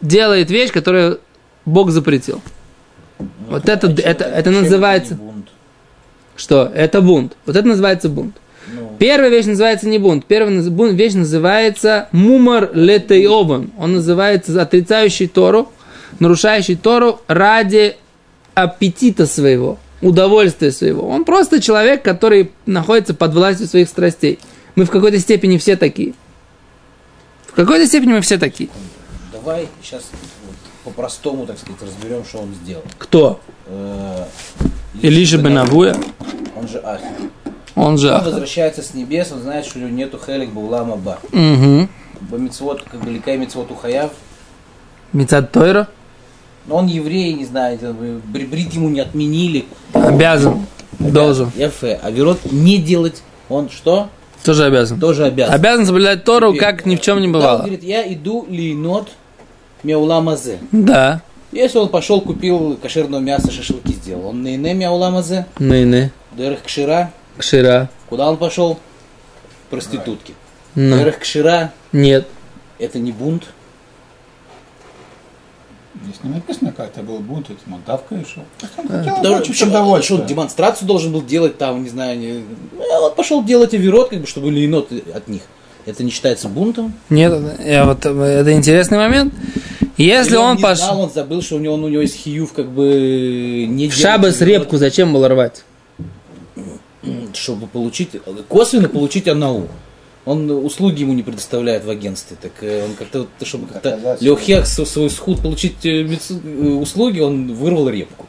делает 0.02 0.50
вещь, 0.50 0.72
которую 0.72 1.20
Бог 1.66 1.92
запретил. 1.92 2.42
Ну, 3.20 3.28
вот 3.50 3.70
это, 3.70 3.88
это, 3.88 4.02
это, 4.02 4.26
это 4.26 4.52
называется... 4.52 5.16
Бунт. 5.16 5.48
Что? 6.36 6.72
Это 6.74 7.02
бунт. 7.02 7.36
Вот 7.46 7.56
это 7.56 7.68
называется 7.68 8.10
бунт. 8.10 8.36
Первая 9.00 9.30
вещь 9.30 9.46
называется 9.46 9.88
не 9.88 9.98
бунт. 9.98 10.26
Первая 10.26 10.62
вещь 10.92 11.14
называется 11.14 12.10
мумар 12.12 12.70
летейован. 12.74 13.72
Он 13.78 13.94
называется 13.94 14.62
отрицающий 14.62 15.28
Тору, 15.28 15.72
нарушающий 16.20 16.76
Тору 16.76 17.22
ради 17.28 17.96
аппетита 18.56 19.26
своего, 19.26 19.80
удовольствия 20.02 20.72
своего. 20.72 21.08
Он 21.08 21.24
просто 21.24 21.62
человек, 21.62 22.04
который 22.04 22.52
находится 22.66 23.14
под 23.14 23.34
властью 23.34 23.68
своих 23.68 23.88
страстей. 23.88 24.38
Мы 24.76 24.84
в 24.84 24.92
какой-то 24.92 25.18
степени 25.20 25.58
все 25.58 25.78
такие. 25.78 26.14
В 27.48 27.54
какой-то 27.54 27.88
степени 27.88 28.14
мы 28.14 28.22
все 28.22 28.38
такие. 28.38 28.70
Давай 29.32 29.70
сейчас 29.82 30.10
по-простому, 30.84 31.46
так 31.46 31.58
сказать, 31.58 31.82
разберем, 31.82 32.26
что 32.26 32.40
он 32.40 32.54
сделал. 32.64 32.84
Кто? 32.98 33.40
Э, 33.68 34.26
Илиша 35.02 35.38
бен 35.38 35.58
Авуя, 35.58 35.96
Он 36.56 36.68
же 36.68 36.80
Ахи. 36.80 37.06
Он 37.80 37.98
же 37.98 38.14
Он 38.14 38.24
возвращается 38.24 38.82
с 38.82 38.94
небес, 38.94 39.32
он 39.32 39.42
знает, 39.42 39.66
что 39.66 39.80
у 39.80 39.82
него 39.82 39.92
нету 39.92 40.20
хелик 40.24 40.50
баулама 40.52 40.96
ба. 40.96 41.20
Угу. 41.32 41.88
Бамицвот, 42.32 42.84
как 42.84 43.02
бы 43.02 43.12
ликай 43.12 43.38
мицвот 43.38 43.72
ухаяв. 43.72 44.12
Мецад 45.14 45.52
Тойра 45.52 45.88
Но 46.68 46.76
он 46.78 46.86
еврей, 46.88 47.34
не 47.34 47.46
знаю, 47.46 47.80
э, 47.82 48.20
бри- 48.26 48.46
брит 48.46 48.74
ему 48.74 48.90
не 48.90 49.00
отменили. 49.00 49.66
обязан, 49.94 50.66
должен, 51.00 51.52
Яфе. 51.56 52.00
А 52.04 52.12
Верот 52.12 52.40
не 52.52 52.78
делать, 52.78 53.24
он 53.50 53.70
что? 53.70 54.10
тоже 54.44 54.66
обязан. 54.66 55.00
Тоже 55.00 55.26
обязан. 55.26 55.54
Обязан 55.56 55.86
соблюдать 55.86 56.24
Тору, 56.24 56.50
Теперь, 56.54 56.62
как 56.62 56.86
ни 56.86 56.96
в 56.96 57.02
чем 57.02 57.20
не 57.20 57.28
да, 57.28 57.28
Он 57.28 57.34
бывало. 57.34 57.58
говорит, 57.60 57.84
я 57.84 58.14
иду 58.14 58.46
линот 58.50 59.10
мяуламазе. 59.84 60.60
Да, 60.72 61.22
Если 61.52 61.78
он 61.80 61.90
пошел, 61.90 62.22
купил 62.22 62.78
кошерного 62.82 63.22
мяса, 63.22 63.52
шашлыки 63.52 63.94
сделал. 63.94 64.28
Он 64.28 64.44
нейне 64.44 64.74
мяуламазе, 64.76 65.46
ныны, 65.58 66.12
дерх 66.38 66.62
кшира. 66.64 67.12
Кшира, 67.40 67.90
Куда 68.08 68.30
он 68.30 68.38
пошел? 68.38 68.76
К 68.76 69.72
Проститутке. 69.72 70.34
ну, 70.76 71.12
кшира, 71.20 71.72
нет. 71.92 72.28
это 72.78 73.00
не 73.00 73.12
бунт. 73.12 73.46
Здесь 76.04 76.16
не 76.24 76.30
написано, 76.32 76.72
как 76.72 76.90
это 76.90 77.02
был 77.02 77.20
бунт, 77.20 77.50
этим 77.50 77.74
он 77.74 77.82
давкой 77.86 78.26
шел. 78.26 78.44
Просто 78.58 78.82
он 78.82 78.88
хотел 78.88 79.22
Да, 79.22 79.32
получить 79.32 79.56
что, 79.56 80.02
что, 80.02 80.18
демонстрацию 80.26 80.88
должен 80.88 81.12
был 81.12 81.22
делать 81.22 81.58
там, 81.58 81.84
не 81.84 81.90
знаю, 81.90 82.18
не... 82.18 82.44
Ну, 82.72 83.02
вот 83.02 83.16
пошел 83.16 83.44
делать 83.44 83.74
оверот, 83.74 84.10
как 84.10 84.22
бы, 84.22 84.28
чтобы 84.28 84.50
линот 84.50 84.92
от 85.14 85.28
них. 85.28 85.42
Это 85.86 86.04
не 86.04 86.12
считается 86.12 86.48
бунтом. 86.48 86.94
Нет, 87.10 87.34
я 87.66 87.86
вот, 87.86 88.06
э, 88.06 88.10
это 88.10 88.54
интересный 88.54 88.98
момент. 88.98 89.34
Если 89.98 90.32
Или 90.32 90.38
он 90.38 90.56
не 90.56 90.64
пошел... 90.64 91.00
он 91.00 91.10
забыл, 91.10 91.42
что 91.42 91.56
у 91.56 91.60
него, 91.60 91.76
у 91.76 91.90
него 91.90 92.02
есть 92.02 92.16
хиюв, 92.16 92.54
как 92.54 92.70
бы 92.70 93.66
не 93.68 93.90
В 93.90 93.94
шабас 93.94 94.40
репку 94.40 94.78
зачем 94.78 95.12
было 95.12 95.28
рвать? 95.28 95.64
Чтобы 97.34 97.68
получить, 97.68 98.12
косвенно 98.48 98.90
получить 98.90 99.28
анау. 99.28 99.68
Он 100.26 100.52
услуги 100.52 101.02
ему 101.02 101.14
не 101.14 101.24
предоставляет 101.24 101.86
в 101.86 101.90
агентстве, 101.90 102.38
так 102.40 102.52
э, 102.62 102.86
он 102.86 102.94
как-то, 102.94 103.20
вот, 103.20 103.48
чтобы 103.48 103.68
как-то. 103.68 104.18
Лехех 104.20 104.68
свой 104.68 105.10
схуд 105.10 105.42
получить 105.42 105.86
э, 105.86 106.06
э, 106.06 106.68
услуги, 106.74 107.20
он 107.20 107.54
вырвал 107.54 107.90
репку. 107.90 108.28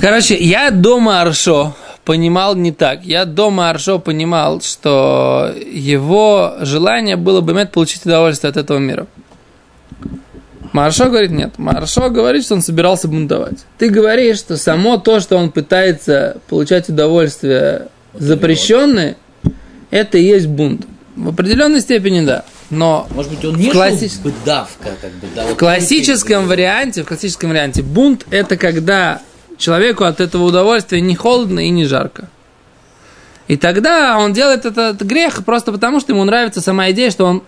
Короче, 0.00 0.36
я 0.36 0.70
дома 0.70 1.20
Аршо 1.20 1.74
понимал 2.04 2.56
не 2.56 2.72
так. 2.72 3.04
Я 3.04 3.24
дома 3.24 3.70
Аршо 3.70 3.98
понимал, 3.98 4.60
что 4.62 5.52
его 5.70 6.54
желание 6.60 7.16
было 7.16 7.40
бы 7.40 7.52
иметь 7.52 7.70
получить 7.70 8.06
удовольствие 8.06 8.50
от 8.50 8.56
этого 8.56 8.78
мира. 8.78 9.06
Маршо 10.72 11.06
говорит 11.06 11.30
нет. 11.30 11.54
Маршо 11.58 12.10
говорит, 12.10 12.44
что 12.44 12.54
он 12.54 12.62
собирался 12.62 13.08
бунтовать. 13.08 13.58
Ты 13.78 13.88
говоришь, 13.88 14.38
что 14.38 14.56
само 14.56 14.98
то, 14.98 15.18
что 15.20 15.36
он 15.36 15.50
пытается 15.50 16.38
получать 16.48 16.88
удовольствие 16.88 17.88
запрещенное, 18.14 19.16
это 19.90 20.18
и 20.18 20.22
есть 20.22 20.46
бунт. 20.46 20.86
В 21.16 21.28
определенной 21.30 21.80
степени 21.80 22.24
да. 22.24 22.44
Но 22.70 23.08
Может 23.10 23.32
быть, 23.32 23.44
он 23.44 23.56
не 23.56 23.70
Классич- 23.70 24.12
шел 24.12 24.22
бы 24.30 24.32
давка, 24.44 24.90
как 25.00 25.10
бы, 25.14 25.26
да. 25.34 25.44
в 25.44 25.48
вот 25.48 25.58
классическом 25.58 26.36
только- 26.42 26.48
варианте, 26.50 27.02
в 27.02 27.06
классическом 27.06 27.50
варианте 27.50 27.82
бунт 27.82 28.24
это 28.30 28.56
когда 28.56 29.20
человеку 29.58 30.04
от 30.04 30.20
этого 30.20 30.44
удовольствия 30.44 31.00
не 31.00 31.16
холодно 31.16 31.60
и 31.66 31.70
не 31.70 31.84
жарко. 31.84 32.28
И 33.48 33.56
тогда 33.56 34.18
он 34.18 34.32
делает 34.32 34.64
этот 34.66 35.02
грех 35.02 35.44
просто 35.44 35.72
потому, 35.72 35.98
что 35.98 36.12
ему 36.12 36.22
нравится 36.22 36.60
сама 36.60 36.90
идея, 36.92 37.10
что 37.10 37.26
он 37.26 37.42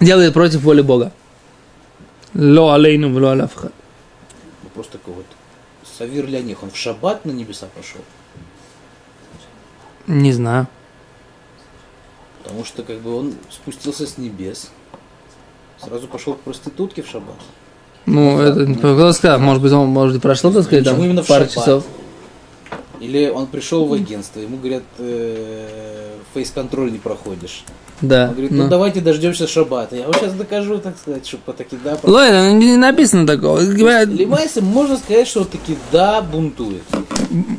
делает 0.00 0.34
против 0.34 0.62
воли 0.62 0.82
Бога. 0.82 1.12
Ло 2.34 2.72
алейну, 2.74 3.12
ло 3.18 3.32
аляфха. 3.32 3.72
Вопрос 4.62 4.88
такой 4.88 5.14
вот. 5.14 5.26
Савир 5.98 6.26
Леоних, 6.26 6.62
он 6.62 6.70
в 6.70 6.76
шаббат 6.76 7.24
на 7.24 7.30
небеса 7.30 7.66
пошел? 7.74 8.00
Не 10.06 10.32
знаю. 10.32 10.68
Потому 12.42 12.64
что 12.64 12.82
как 12.82 13.00
бы 13.00 13.14
он 13.16 13.34
спустился 13.50 14.06
с 14.06 14.16
небес, 14.16 14.70
сразу 15.82 16.06
пошел 16.06 16.34
к 16.34 16.40
проститутке 16.40 17.02
в 17.02 17.08
шаббат. 17.08 17.36
Ну, 18.06 18.40
это 18.40 18.74
кто 18.74 19.12
сказал, 19.12 19.38
может 19.38 19.62
быть, 19.62 19.72
он 19.72 19.88
может 19.88 20.16
и 20.16 20.20
прошло, 20.20 20.50
так 20.50 20.64
сказать, 20.64 20.84
там 20.84 21.24
пару 21.24 21.46
часов. 21.46 21.84
Или 23.00 23.28
он 23.28 23.46
пришел 23.46 23.86
в 23.86 23.92
агентство, 23.92 24.40
ему 24.40 24.56
говорят, 24.56 24.82
э, 24.98 26.10
фейс-контроль 26.34 26.90
не 26.90 26.98
проходишь. 26.98 27.64
Да. 28.00 28.26
Он 28.28 28.32
говорит, 28.32 28.50
ну. 28.50 28.64
ну 28.64 28.68
давайте 28.68 29.00
дождемся 29.00 29.46
шаббата. 29.46 29.96
Я 29.96 30.04
вам 30.04 30.14
сейчас 30.14 30.32
докажу, 30.32 30.78
так 30.78 30.96
сказать, 30.98 31.26
что 31.26 31.36
по 31.38 31.52
таки 31.52 31.76
да. 31.82 31.96
про- 31.96 32.10
Лой, 32.10 32.30
ну, 32.30 32.56
не 32.56 32.76
написано 32.76 33.26
такого. 33.26 33.60
Лимайса 33.60 34.62
можно 34.62 34.96
сказать, 34.96 35.26
что 35.26 35.44
таки 35.44 35.76
да 35.92 36.20
бунтует. 36.20 36.82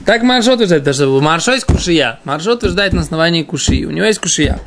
Так 0.05 0.23
Маршо 0.23 0.53
утверждает, 0.53 0.83
даже 0.83 1.07
у 1.07 1.19
Маршо 1.19 1.53
есть 1.53 1.65
кушия. 1.65 2.19
Маршо 2.23 2.53
утверждает 2.53 2.93
на 2.93 3.01
основании 3.01 3.43
кушии. 3.43 3.85
У 3.85 3.91
него 3.91 4.05
есть 4.05 4.19
кушия. 4.19 4.59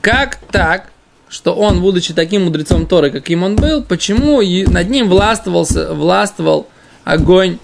Как 0.00 0.38
так, 0.50 0.90
что 1.28 1.54
он, 1.54 1.80
будучи 1.80 2.12
таким 2.12 2.44
мудрецом 2.44 2.86
Торы, 2.86 3.10
каким 3.10 3.42
он 3.42 3.56
был, 3.56 3.82
почему 3.82 4.42
над 4.70 4.90
ним 4.90 5.08
властвовался, 5.08 5.94
властвовал 5.94 6.66
огонь 7.04 7.58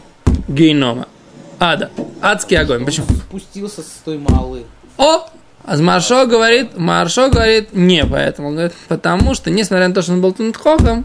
гейнома? 0.48 1.08
Ада. 1.58 1.90
Адский 2.20 2.56
огонь. 2.56 2.84
Почему? 2.84 3.06
Спустился 3.08 3.82
с 3.82 4.00
той 4.04 4.18
малой. 4.18 4.66
О! 4.96 5.28
А 5.64 5.76
Маршо 5.76 6.26
говорит, 6.26 6.78
Маршо 6.78 7.28
говорит, 7.28 7.74
не 7.74 8.04
поэтому. 8.06 8.48
Он 8.48 8.54
говорит, 8.54 8.74
потому 8.88 9.34
что, 9.34 9.50
несмотря 9.50 9.88
на 9.88 9.94
то, 9.94 10.02
что 10.02 10.12
он 10.12 10.22
был 10.22 10.32
Тунтхохом, 10.32 11.04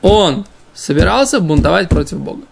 он 0.00 0.44
собирался 0.74 1.38
бунтовать 1.40 1.88
против 1.88 2.18
Бога. 2.18 2.42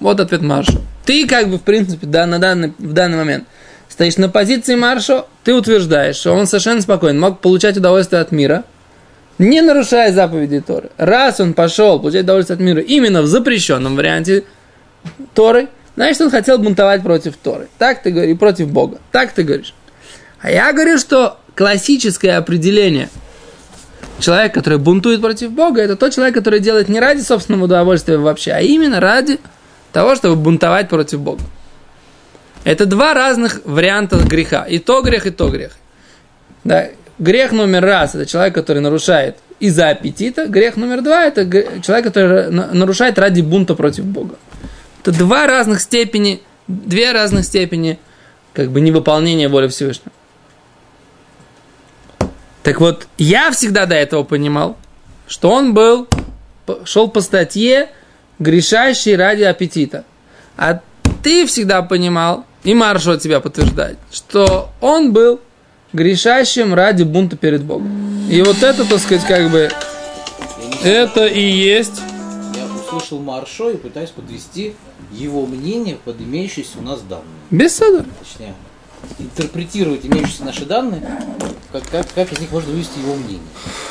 Вот 0.00 0.20
ответ 0.20 0.42
Маршо. 0.42 0.80
Ты 1.04 1.26
как 1.26 1.48
бы, 1.48 1.58
в 1.58 1.62
принципе, 1.62 2.06
да, 2.06 2.26
на 2.26 2.38
данный, 2.38 2.72
в 2.78 2.92
данный 2.92 3.18
момент 3.18 3.44
стоишь 3.88 4.16
на 4.16 4.28
позиции 4.28 4.76
Маршо, 4.76 5.26
ты 5.44 5.54
утверждаешь, 5.54 6.16
что 6.16 6.32
он 6.32 6.46
совершенно 6.46 6.80
спокойно 6.80 7.20
мог 7.20 7.40
получать 7.40 7.76
удовольствие 7.76 8.22
от 8.22 8.32
мира, 8.32 8.64
не 9.38 9.60
нарушая 9.60 10.12
заповеди 10.12 10.60
Торы. 10.60 10.90
Раз 10.96 11.40
он 11.40 11.52
пошел 11.52 11.98
получать 11.98 12.24
удовольствие 12.24 12.54
от 12.54 12.60
мира 12.60 12.80
именно 12.80 13.22
в 13.22 13.26
запрещенном 13.26 13.96
варианте 13.96 14.44
Торы, 15.34 15.68
значит, 15.98 16.20
он 16.22 16.30
хотел 16.30 16.58
бунтовать 16.58 17.02
против 17.02 17.36
Торы. 17.36 17.68
Так 17.78 18.02
ты 18.02 18.10
говоришь, 18.10 18.38
против 18.38 18.68
Бога. 18.68 18.98
Так 19.10 19.32
ты 19.32 19.42
говоришь. 19.42 19.74
А 20.40 20.50
я 20.50 20.72
говорю, 20.72 20.98
что 20.98 21.38
классическое 21.54 22.36
определение 22.36 23.08
человека, 24.20 24.60
который 24.60 24.78
бунтует 24.78 25.20
против 25.20 25.50
Бога, 25.50 25.82
это 25.82 25.96
тот 25.96 26.14
человек, 26.14 26.34
который 26.34 26.60
делает 26.60 26.88
не 26.88 27.00
ради 27.00 27.22
собственного 27.22 27.64
удовольствия 27.64 28.16
вообще, 28.16 28.52
а 28.52 28.60
именно 28.60 29.00
ради 29.00 29.40
того, 29.92 30.14
чтобы 30.14 30.36
бунтовать 30.36 30.88
против 30.88 31.20
Бога. 31.20 31.42
Это 32.64 32.86
два 32.86 33.14
разных 33.14 33.60
варианта 33.64 34.18
греха. 34.18 34.64
И 34.64 34.78
то 34.78 35.02
грех, 35.02 35.26
и 35.26 35.30
то 35.30 35.48
грех. 35.48 35.72
Да. 36.64 36.88
Грех 37.18 37.50
номер 37.50 37.84
раз– 37.84 38.14
это 38.14 38.26
человек, 38.26 38.54
который 38.54 38.80
нарушает 38.80 39.38
из-за 39.58 39.90
аппетита. 39.90 40.46
Грех 40.46 40.76
номер 40.76 41.02
два– 41.02 41.24
это 41.26 41.44
человек, 41.82 42.04
который 42.06 42.50
на- 42.50 42.72
нарушает 42.72 43.18
ради 43.18 43.40
бунта 43.40 43.74
против 43.74 44.04
Бога. 44.04 44.36
Это 45.00 45.12
два 45.12 45.46
разных 45.46 45.80
степени, 45.80 46.42
две 46.66 47.12
разных 47.12 47.44
степени 47.44 47.98
как 48.52 48.70
бы 48.70 48.80
невыполнения 48.80 49.48
воли 49.48 49.68
Всевышнего. 49.68 50.12
Так 52.62 52.80
вот, 52.80 53.06
я 53.16 53.50
всегда 53.50 53.86
до 53.86 53.94
этого 53.94 54.24
понимал, 54.24 54.76
что 55.26 55.50
он 55.50 55.72
был, 55.72 56.08
шел 56.84 57.08
по 57.08 57.20
статье, 57.20 57.90
грешащий 58.38 59.16
ради 59.16 59.42
аппетита. 59.44 60.04
А 60.56 60.80
ты 61.22 61.46
всегда 61.46 61.82
понимал, 61.82 62.44
и 62.64 62.74
Маршо 62.74 63.16
тебя 63.16 63.40
подтверждает, 63.40 63.98
что 64.10 64.70
он 64.80 65.12
был 65.12 65.40
грешащим 65.92 66.74
ради 66.74 67.04
бунта 67.04 67.36
перед 67.36 67.62
Богом. 67.62 68.28
И 68.28 68.42
вот 68.42 68.62
это, 68.62 68.84
так 68.84 68.98
сказать, 68.98 69.26
как 69.26 69.50
бы, 69.50 69.70
это 70.82 71.26
и 71.26 71.40
есть 71.40 72.02
услышал 72.88 73.20
Маршо 73.20 73.70
и 73.70 73.76
пытаюсь 73.76 74.10
подвести 74.10 74.74
его 75.12 75.46
мнение 75.46 75.96
под 76.04 76.20
имеющиеся 76.20 76.78
у 76.78 76.82
нас 76.82 77.00
данные. 77.02 77.26
беседа. 77.50 78.04
Точнее, 78.20 78.54
интерпретировать 79.18 80.04
имеющиеся 80.04 80.44
наши 80.44 80.64
данные, 80.64 81.02
как, 81.72 81.82
как, 81.90 82.06
как 82.14 82.32
из 82.32 82.40
них 82.40 82.50
можно 82.50 82.72
вывести 82.72 82.98
его 82.98 83.14
мнение. 83.14 83.40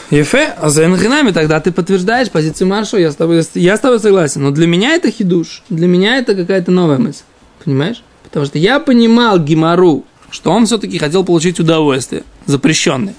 Ефе, 0.09 0.53
а 0.57 0.69
за 0.69 0.85
Энхинами 0.85 1.31
тогда 1.31 1.59
ты 1.59 1.71
подтверждаешь 1.71 2.29
позицию 2.29 2.67
Маршо, 2.67 2.97
я 2.97 3.11
с 3.11 3.15
тобой, 3.15 3.43
я 3.53 3.77
с 3.77 3.79
тобой 3.79 3.99
согласен. 3.99 4.43
Но 4.43 4.51
для 4.51 4.67
меня 4.67 4.95
это 4.95 5.11
хидуш, 5.11 5.63
для 5.69 5.87
меня 5.87 6.17
это 6.17 6.35
какая-то 6.35 6.71
новая 6.71 6.97
мысль. 6.97 7.23
Понимаешь? 7.63 8.03
Потому 8.23 8.45
что 8.45 8.57
я 8.57 8.79
понимал 8.79 9.39
Гимару, 9.39 10.05
что 10.29 10.51
он 10.51 10.65
все-таки 10.65 10.97
хотел 10.97 11.23
получить 11.23 11.59
удовольствие, 11.59 12.23
запрещенное. 12.45 13.15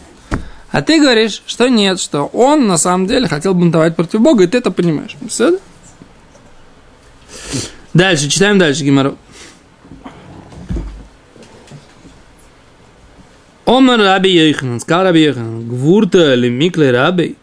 А 0.71 0.83
ты 0.83 1.01
говоришь, 1.01 1.43
что 1.47 1.69
нет, 1.69 1.99
что 1.99 2.25
он 2.25 2.67
на 2.67 2.77
самом 2.77 3.07
деле 3.07 3.27
хотел 3.27 3.55
бунтовать 3.55 3.97
против 3.97 4.21
Бога, 4.21 4.45
и 4.45 4.47
ты 4.47 4.59
это 4.59 4.71
понимаешь. 4.71 5.17
Все? 5.29 5.59
Дальше, 7.95 8.28
читаем 8.28 8.59
дальше 8.59 8.85
Гимару. 8.85 9.16
Омар 13.64 14.00
Раби 14.00 14.30
Йоханан, 14.30 14.80
сказал 14.80 15.04
Раби 15.04 15.23
Йоханан, 15.23 15.68
гвурта 15.68 16.35
ли 16.35 16.49
микле 16.49 16.90
Раби? 16.90 17.37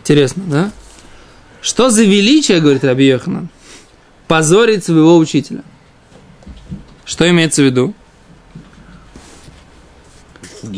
Интересно, 0.00 0.42
да? 0.46 0.72
Что 1.60 1.90
за 1.90 2.04
величие, 2.04 2.60
говорит 2.60 2.84
Раби 2.84 3.06
Йоханан, 3.06 3.48
позорить 4.26 4.84
своего 4.84 5.18
учителя? 5.18 5.62
Что 7.04 7.28
имеется 7.28 7.62
в 7.62 7.66
виду? 7.66 7.94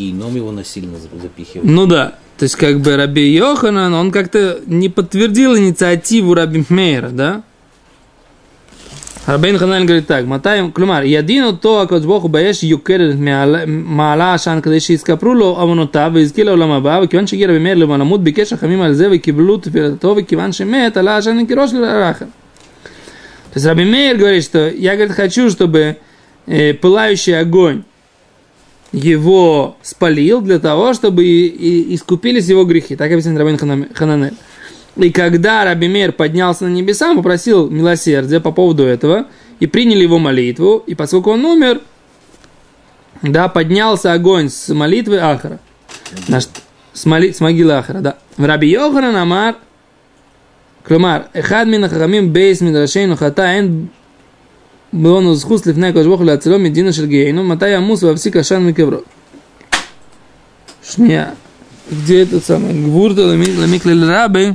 гейном 0.00 0.34
его 0.34 0.52
насильно 0.52 0.98
запихивают. 0.98 1.70
Ну 1.70 1.86
да, 1.86 2.18
то 2.38 2.44
есть 2.44 2.56
как 2.56 2.80
бы 2.80 2.96
Раби 2.96 3.34
Йоханан, 3.34 3.94
он 3.94 4.10
как-то 4.10 4.60
не 4.66 4.88
подтвердил 4.88 5.56
инициативу 5.56 6.34
Раби 6.34 6.64
Мейра, 6.68 7.10
да? 7.10 7.42
Рабейн 9.26 9.58
Ханан 9.58 9.86
говорит 9.86 10.06
так, 10.06 10.24
Матай, 10.24 10.70
клюмар, 10.70 11.02
ядину 11.02 11.56
то, 11.56 11.80
акодж 11.80 12.04
Богу 12.04 12.28
баеш 12.28 12.62
юкер 12.62 13.16
מעלה 13.66 14.34
עשן 14.34 14.60
כדי 14.62 14.80
שיסקפרו 14.80 15.34
לו 15.34 15.46
עוונותיו 15.46 16.10
ויזכי 16.14 16.44
לעולם 16.44 16.70
הבא 16.70 17.00
וכיוון 17.02 17.26
שהגיע 17.26 17.48
רבי 17.48 17.58
מאיר 17.58 17.74
למלמות 17.74 18.24
ביקש 18.24 18.52
חכמים 18.52 18.82
על 18.82 18.94
זה 18.94 19.08
וקיבלו 19.12 19.56
תפילתו 19.56 20.14
וכיוון 20.16 20.52
שמת 20.52 20.96
עלה 20.96 21.16
עשן 21.16 21.46
כראש 21.48 21.72
לרחם. 21.72 22.24
То 23.52 23.58
есть 23.58 23.66
Раби 23.66 23.84
Мейер 23.84 24.16
говорит, 24.16 24.44
что 24.44 24.68
я 24.68 24.94
говорит, 24.96 25.12
хочу, 25.12 25.50
чтобы 25.50 25.96
э, 26.46 26.74
пылающий 26.74 27.40
огонь 27.40 27.82
его 28.91 29.77
спалил 29.81 30.41
для 30.41 30.59
того, 30.59 30.93
чтобы 30.93 31.25
и, 31.25 31.47
и 31.47 31.95
искупились 31.95 32.47
его 32.47 32.65
грехи. 32.65 32.95
Так 32.95 33.11
объясняет 33.11 33.39
Рабин 33.39 33.57
Хананель. 33.93 34.33
И 34.97 35.09
когда 35.11 35.63
Раби 35.63 35.87
Мейр 35.87 36.11
поднялся 36.11 36.65
на 36.65 36.69
небеса, 36.69 37.11
он 37.11 37.17
попросил 37.17 37.69
милосердия 37.69 38.41
по 38.41 38.51
поводу 38.51 38.83
этого, 38.83 39.27
и 39.59 39.67
приняли 39.67 40.03
его 40.03 40.19
молитву, 40.19 40.83
и 40.85 40.95
поскольку 40.95 41.31
он 41.31 41.45
умер, 41.45 41.81
да, 43.21 43.47
поднялся 43.47 44.11
огонь 44.11 44.49
с 44.49 44.73
молитвы 44.73 45.19
Ахара. 45.19 45.59
Наш, 46.27 46.47
с, 46.93 47.05
моли, 47.05 47.31
с 47.31 47.39
могилы 47.39 47.73
Ахара, 47.73 47.99
да. 47.99 48.17
В 48.35 48.43
Раби 48.43 48.67
Йоханан 48.69 49.15
Амар, 49.15 49.55
Клумар, 50.83 51.27
Эхад 51.33 51.67
мин 51.67 51.87
хахамим 51.87 52.31
бейс 52.31 52.59
мидрашейну 52.59 53.15
хатаэн 53.15 53.89
אין 54.92 55.02
בנו 55.02 55.34
זכות 55.34 55.66
לפני 55.66 55.88
הקדוש 55.88 56.06
ברוך 56.06 56.20
הוא 56.20 56.26
להצילו 56.26 56.58
מדינו 56.58 56.92
של 56.92 57.06
גיהינום, 57.06 57.48
מתי 57.48 57.68
ימוס 57.68 58.02
ויפסיק 58.02 58.36
עשן 58.36 58.62
מקברו. 58.62 58.98
שנייה, 60.82 61.26
где 61.90 62.22
это 62.22 62.40
самое, 62.40 62.72
גבורתו 62.84 63.22
למקלל 63.62 64.10
רבי, 64.12 64.50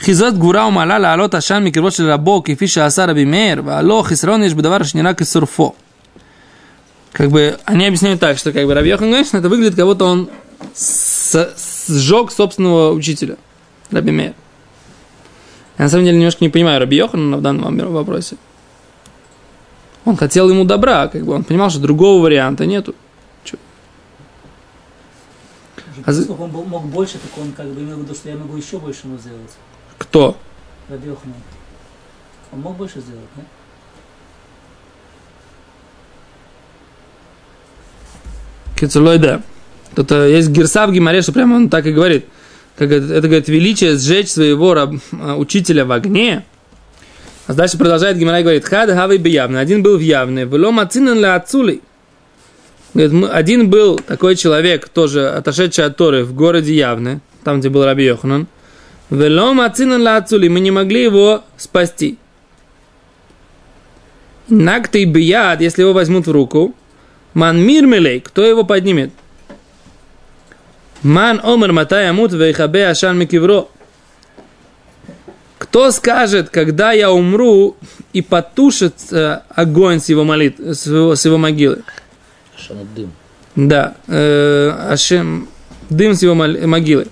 חיזות 0.00 0.34
גבורה 0.34 0.66
ומעלה 0.66 0.98
לעלות 0.98 1.34
עשן 1.34 1.62
מקרבו 1.64 1.90
של 1.90 2.10
רבו 2.10 2.42
כפי 2.44 2.68
שעשה 2.68 3.04
רבי 3.04 3.24
מאיר, 3.24 3.62
והלא 3.64 4.02
חסרון 4.06 4.42
יש 4.42 4.54
בדבר 4.54 4.82
שנראה 4.82 5.14
כשורפו. 5.14 5.72
Как 7.14 7.30
бы 7.30 7.56
они 7.66 7.86
объясняют 7.86 8.20
так, 8.20 8.38
что 8.38 8.52
как 8.52 8.64
бы 8.66 8.74
Раби 8.74 8.90
Йохан 8.90 9.08
говорит, 9.08 9.26
что 9.26 9.38
это 9.38 9.48
выглядит, 9.48 9.74
как 9.74 9.86
будто 9.86 10.04
он 10.04 10.28
с- 10.74 11.54
сжег 11.88 12.30
собственного 12.30 12.92
учителя, 12.92 13.36
Раби 13.90 14.12
Мейер. 14.12 14.34
Я 15.78 15.84
на 15.84 15.88
самом 15.88 16.04
деле 16.04 16.18
немножко 16.18 16.44
не 16.44 16.50
понимаю 16.50 16.78
Раби 16.78 16.96
Йохана 16.96 17.38
в 17.38 17.42
данном 17.42 17.76
вопросе. 17.92 18.36
Он 20.05 20.17
хотел 20.17 20.49
ему 20.49 20.65
добра, 20.65 21.07
как 21.07 21.23
бы 21.25 21.33
он 21.33 21.43
понимал, 21.43 21.69
что 21.69 21.79
другого 21.79 22.21
варианта 22.23 22.65
нету. 22.65 22.95
А 26.05 26.11
за- 26.11 26.29
он 26.33 26.49
был- 26.51 26.65
мог 26.65 26.85
больше, 26.87 27.13
так 27.13 27.31
он 27.41 27.53
как 27.53 27.67
бы 27.67 27.81
имел 27.81 27.97
в 27.97 28.01
виду, 28.01 28.13
что 28.13 28.27
я 28.29 28.35
могу 28.35 28.57
еще 28.57 28.77
больше 28.79 29.01
ему 29.07 29.17
сделать. 29.17 29.51
Кто? 29.97 30.35
Раби 30.89 31.07
Йоханан. 31.07 31.35
Он 32.51 32.59
мог 32.61 32.75
больше 32.75 32.99
сделать, 32.99 33.23
да? 33.37 33.43
Кицелой, 38.79 39.17
да. 39.19 39.41
Тут 39.95 40.11
э, 40.11 40.31
есть 40.31 40.49
герса 40.49 40.87
в 40.87 40.91
Гимаре, 40.91 41.21
что 41.21 41.31
прямо 41.31 41.55
он 41.55 41.69
так 41.69 41.85
и 41.85 41.91
говорит. 41.93 42.25
Как 42.75 42.91
это, 42.91 43.13
это 43.13 43.27
говорит, 43.27 43.47
величие 43.47 43.97
сжечь 43.97 44.31
своего 44.31 44.73
раб- 44.73 44.95
э, 45.11 45.33
учителя 45.35 45.85
в 45.85 45.91
огне. 45.91 46.43
А 47.47 47.53
дальше 47.53 47.77
продолжает 47.77 48.17
Гимара 48.17 48.39
и 48.39 48.43
говорит, 48.43 48.65
хад 48.65 48.89
хавы 48.89 49.17
явный. 49.17 49.59
Один 49.59 49.83
был 49.83 49.97
в 49.97 50.01
явный. 50.01 50.45
Вело 50.45 50.71
мацинан 50.71 51.19
ля 51.19 51.35
ацули. 51.35 51.81
Один 52.93 53.69
был 53.69 53.97
такой 53.97 54.35
человек, 54.35 54.87
тоже 54.87 55.29
отошедший 55.29 55.85
от 55.85 55.97
Торы 55.97 56.23
в 56.23 56.33
городе 56.33 56.75
Явны, 56.75 57.21
там, 57.43 57.59
где 57.59 57.69
был 57.69 57.83
Раби 57.83 58.05
Йоханан. 58.05 58.47
Вело 59.09 59.53
мацинан 59.53 60.01
ля 60.01 60.17
ацули. 60.17 60.47
Мы 60.47 60.59
не 60.59 60.71
могли 60.71 61.03
его 61.03 61.43
спасти. 61.57 62.17
Накты 64.47 65.05
бияд, 65.05 65.61
если 65.61 65.81
его 65.81 65.93
возьмут 65.93 66.27
в 66.27 66.31
руку, 66.31 66.75
Ман 67.33 67.59
мирмелей, 67.59 68.19
кто 68.19 68.45
его 68.45 68.63
поднимет? 68.63 69.11
Ман 71.01 71.41
омер 71.43 71.73
матай 71.73 72.09
амут 72.09 72.31
вейхабе 72.31 72.87
ашан 72.87 73.17
микивро. 73.17 73.67
Кто 75.73 75.89
скажет, 75.89 76.51
когда 76.51 76.91
я 76.91 77.11
умру 77.11 77.77
и 78.13 78.21
потушит 78.21 78.93
э, 79.09 79.39
огонь 79.49 79.99
с 79.99 80.07
его, 80.07 80.23
молит, 80.23 80.59
с 80.59 80.85
его, 80.85 81.15
с 81.15 81.25
его 81.25 81.39
могилы? 81.39 81.81
Шану 82.55 82.85
дым. 82.95 83.11
Да, 83.55 83.95
э, 84.07 84.69
Ашем, 84.91 85.49
дым 85.89 86.13
с 86.13 86.21
его 86.21 86.35
могилы. 86.35 87.07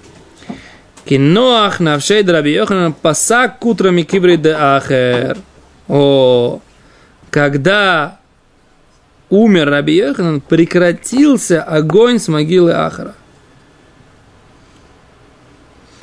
Киноах 1.06 1.80
навшей 1.80 2.22
драби 2.22 2.50
Йоханан 2.50 2.94
пасак 2.94 3.58
кутра 3.58 3.90
микибри 3.90 4.38
де 4.38 4.52
ахер. 4.52 5.40
О, 5.88 6.62
когда 7.32 8.20
умер 9.32 9.72
Раби 9.72 9.96
Йоханан, 9.96 10.40
прекратился 10.40 11.64
огонь 11.64 12.20
с 12.20 12.28
могилы 12.28 12.74
Ахара. 12.74 13.16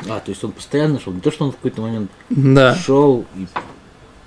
А, 0.08 0.20
то 0.20 0.30
есть 0.30 0.44
он 0.44 0.52
постоянно 0.52 1.00
шел, 1.00 1.12
не 1.12 1.20
то, 1.20 1.30
что 1.30 1.44
он 1.46 1.52
в 1.52 1.56
какой-то 1.56 1.82
момент 1.82 2.10
Да. 2.30 2.74
шел 2.76 3.24
и 3.36 3.46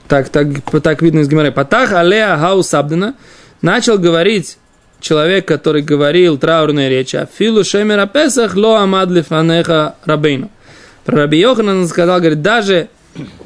Так, 0.07 0.29
так, 0.29 0.47
так 0.83 1.01
видно 1.01 1.19
из 1.19 1.29
Гимары. 1.29 1.51
Патах 1.51 1.93
алея 1.93 2.35
хаус 2.37 2.73
абдена 2.73 3.15
начал 3.61 3.97
говорить 3.97 4.57
человек, 4.99 5.47
который 5.47 5.81
говорил 5.81 6.37
траурные 6.37 6.89
речи. 6.89 7.15
Афилу 7.15 7.63
шемера 7.63 8.05
песах 8.05 8.55
ло 8.55 8.75
амад 8.81 9.09
лифанеха 9.09 9.95
рабейну. 10.05 10.49
Про 11.05 11.19
Раби 11.19 11.39
Йоханан 11.39 11.87
сказал, 11.87 12.19
говорит, 12.19 12.41
даже 12.41 12.89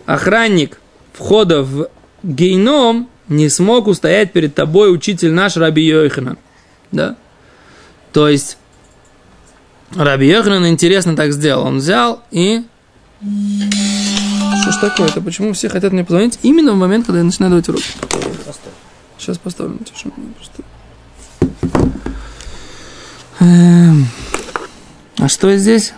охранник 0.06 0.80
входа 1.14 1.62
в 1.62 1.88
гейном 2.24 3.08
не 3.30 3.50
смог 3.50 3.88
устоять 3.88 4.34
перед 4.34 4.54
тобой 4.56 4.94
учитель 4.94 5.32
наш 5.32 5.56
Раби 5.58 5.84
Йоханан. 5.86 6.38
Да? 6.92 7.16
То 8.12 8.28
есть 8.28 8.58
Раби 9.93 10.28
Йоханан 10.28 10.67
интересно 10.67 11.15
так 11.15 11.32
сделал. 11.34 11.65
Он 11.65 11.78
взял 11.78 12.24
и 12.32 12.63
что 14.62 14.71
ж 14.71 14.78
такое-то? 14.82 15.21
Почему 15.21 15.54
все 15.54 15.69
хотят 15.69 15.93
мне 15.93 16.04
позвонить 16.04 16.39
именно 16.41 16.74
в 16.74 16.76
момент, 16.76 17.06
когда 17.06 17.19
я 17.19 17.24
начинаю 17.24 17.52
давать 17.52 17.69
урок? 17.69 17.82
поставь. 18.45 18.74
Сейчас 19.17 19.38
поставлю 19.38 19.78
тишину. 19.80 20.13
Просто... 20.38 20.63
Эм, 23.39 24.08
А 25.19 25.28
что 25.30 25.56
здесь? 25.58 25.93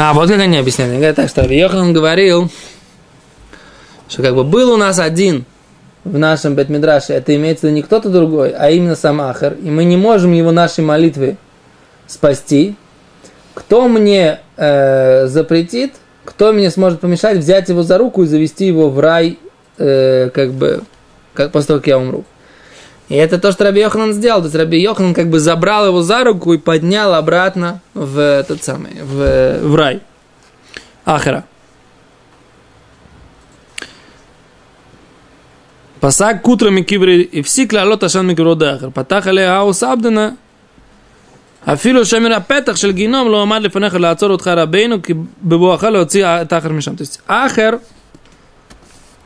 А, 0.00 0.12
вот 0.12 0.28
как 0.28 0.38
они 0.38 0.56
объясняли. 0.56 0.90
Они 0.90 0.98
говорят 0.98 1.16
так, 1.16 1.28
что 1.28 1.42
Йоханан 1.42 1.92
говорил, 1.92 2.48
что 4.08 4.22
как 4.22 4.36
бы 4.36 4.44
был 4.44 4.72
у 4.72 4.76
нас 4.76 5.00
один 5.00 5.44
в 6.04 6.16
нашем 6.16 6.54
Бетмидраше, 6.54 7.14
это 7.14 7.34
имеется 7.34 7.62
в 7.62 7.64
виду 7.64 7.74
не 7.74 7.82
кто-то 7.82 8.08
другой, 8.08 8.50
а 8.50 8.70
именно 8.70 8.94
сам 8.94 9.20
Ахар, 9.20 9.54
и 9.54 9.68
мы 9.68 9.82
не 9.82 9.96
можем 9.96 10.32
его 10.32 10.52
нашей 10.52 10.84
молитвы 10.84 11.36
спасти. 12.06 12.76
Кто 13.54 13.88
мне 13.88 14.38
э, 14.56 15.26
запретит, 15.26 15.94
кто 16.24 16.52
мне 16.52 16.70
сможет 16.70 17.00
помешать 17.00 17.38
взять 17.38 17.68
его 17.68 17.82
за 17.82 17.98
руку 17.98 18.22
и 18.22 18.26
завести 18.26 18.66
его 18.66 18.90
в 18.90 19.00
рай, 19.00 19.36
э, 19.78 20.30
как 20.32 20.52
бы, 20.52 20.82
как 21.34 21.50
после 21.50 21.66
того, 21.66 21.80
как 21.80 21.88
я 21.88 21.98
умру. 21.98 22.24
И 23.09 23.15
это 23.15 23.37
то, 23.37 23.51
что 23.51 23.65
Раби 23.65 23.81
Йоханан 23.81 24.13
сделал. 24.13 24.39
То 24.39 24.45
есть 24.45 24.55
Раби 24.55 24.79
Йоханан 24.79 25.13
как 25.13 25.29
бы 25.29 25.39
забрал 25.39 25.87
его 25.87 26.01
за 26.01 26.23
руку 26.23 26.53
и 26.53 26.57
поднял 26.57 27.13
обратно 27.13 27.81
в 27.93 28.17
этот 28.17 28.63
самый, 28.63 29.01
в, 29.01 29.59
в 29.61 29.75
рай. 29.75 30.01
Ахара. 31.05 31.43
פסק 35.99 36.35
קוטרה 36.41 36.69
מקברי, 36.71 37.27
הפסיק 37.33 37.73
לעלות 37.73 38.03
עשן 38.03 38.25
מקברות 38.25 38.59
דאחר, 38.59 38.89
פתח 38.93 39.27
עליה 39.27 39.55
האוס 39.55 39.83
עבדנה, 39.83 40.29
אפילו 41.65 42.05
שמר 42.05 42.33
הפתח 42.33 42.75
של 42.75 42.91
גיהנום 42.91 43.31
לא 43.31 43.41
עמד 43.41 43.61
לפניך 43.61 43.93
לעצור 43.95 44.31
אותך 44.31 44.47
רבינו, 44.47 45.01
כי 45.01 45.13
בבואך 45.43 45.83
להוציא 45.83 46.25
את 46.25 46.53
האחר 46.53 46.69
משם. 46.69 46.95
То 46.95 47.03
есть, 47.03 47.21
Ахер, 47.27 47.79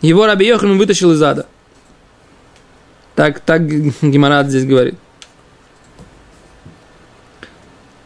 его 0.03 0.25
Раби 0.27 0.45
Йохан 0.45 0.77
вытащил 0.77 1.12
из 1.13 1.21
ада. 1.23 1.45
Так, 3.14 3.40
так 3.40 3.66
Гимарат 3.66 4.48
здесь 4.48 4.64
говорит. 4.64 4.94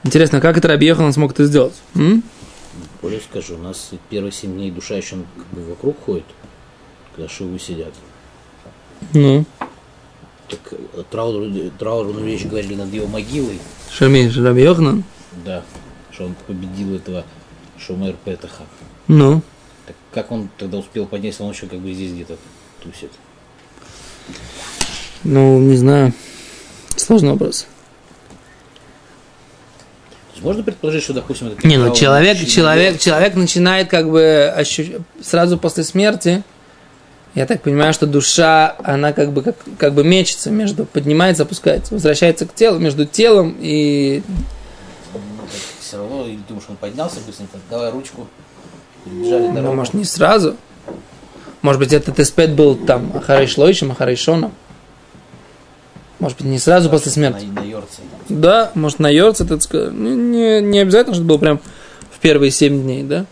Интересно, 0.05 0.40
как 0.40 0.57
это 0.57 0.69
Раби 0.69 0.87
Йохан 0.87 1.12
смог 1.12 1.33
это 1.33 1.45
сделать? 1.47 1.75
М? 1.95 2.23
Более 3.03 3.21
скажу, 3.21 3.55
у 3.57 3.59
нас 3.59 3.90
первые 4.09 4.33
семь 4.33 4.55
дней 4.55 4.71
душа 4.71 4.95
еще 4.95 5.16
как 5.37 5.47
бы 5.47 5.64
вокруг 5.69 5.97
ходит, 6.05 6.25
когда 7.14 7.29
шивы 7.29 7.59
сидят. 7.59 7.92
Ну, 9.12 9.45
Так 10.49 10.61
э, 10.73 11.03
траур, 11.11 11.45
траурную 11.79 12.25
вещь 12.25 12.45
говорили 12.45 12.75
над 12.77 12.92
его 12.92 13.07
могилой, 13.07 13.59
Шамиш, 13.90 14.37
Раби 14.38 14.62
Йоханан? 14.62 15.05
да, 15.45 15.62
что 16.12 16.25
он 16.27 16.35
победил 16.47 16.95
этого 16.95 17.25
Шумер 17.79 18.14
Петаха. 18.25 18.64
Ну, 19.09 19.42
Так 19.87 19.97
как 20.12 20.33
он 20.33 20.49
тогда 20.57 20.79
успел 20.79 21.07
подняться, 21.07 21.42
он 21.45 21.53
еще 21.53 21.66
как 21.66 21.81
бы 21.81 21.92
здесь 21.92 22.12
где-то 22.12 22.37
тусит. 22.83 23.11
Ну, 25.24 25.59
не 25.59 25.76
знаю. 25.76 26.12
Сложный 26.96 27.31
вопрос. 27.31 27.66
Есть 30.33 30.44
можно 30.44 30.62
предположить, 30.62 31.02
что, 31.02 31.12
допустим, 31.12 31.48
этот 31.48 31.64
Не, 31.64 31.76
ну 31.79 31.94
человек, 31.94 32.38
щит 32.38 32.50
человек, 32.50 32.98
человек 32.98 33.35
начинает 33.35 33.88
как 33.88 34.11
бы 34.11 34.52
ощу- 34.57 35.02
сразу 35.22 35.59
после 35.59 35.85
смерти. 35.85 36.42
Я 37.35 37.46
так 37.46 37.62
понимаю, 37.62 37.92
что 37.92 38.07
душа, 38.07 38.76
она 38.83 39.12
как 39.12 39.33
бы 39.33 39.42
как, 39.42 39.57
как 39.79 39.94
бы 39.94 40.05
мечется 40.05 40.50
между, 40.50 40.87
поднимается, 40.87 41.42
опускается, 41.42 41.92
возвращается 41.92 42.46
к 42.46 42.55
телу, 42.55 42.79
между 42.79 43.05
телом 43.05 43.57
и 43.61 44.22
все 45.81 45.98
равно, 45.98 46.26
или 46.26 46.40
думаешь, 46.48 46.66
он 46.68 46.76
поднялся 46.76 47.16
быстренько, 47.26 47.59
давай 47.70 47.90
ручку, 47.90 48.26
Ну, 49.07 49.72
может, 49.72 49.94
не 49.94 50.05
сразу. 50.05 50.57
Может 51.62 51.79
быть, 51.79 51.92
этот 51.92 52.18
эспет 52.18 52.55
был 52.55 52.74
там 52.74 53.12
Ахарей 53.16 53.46
Шоном. 54.16 54.52
Может 56.18 56.38
быть, 56.38 56.46
не 56.46 56.59
сразу 56.59 56.88
после 56.88 57.12
смерти. 57.12 57.44
На, 57.44 57.61
на 57.61 57.66
Йорце. 57.66 58.00
Да, 58.29 58.70
может, 58.74 58.98
на 58.98 59.11
Йорце, 59.11 59.44
так 59.44 59.62
сказать. 59.62 59.92
Ну, 59.92 60.14
Не, 60.14 60.61
не 60.61 60.79
обязательно, 60.79 61.14
чтобы 61.14 61.29
было 61.29 61.38
прям 61.38 61.61
в 62.11 62.18
первые 62.20 62.50
семь 62.50 62.83
дней, 62.83 63.02
да? 63.02 63.26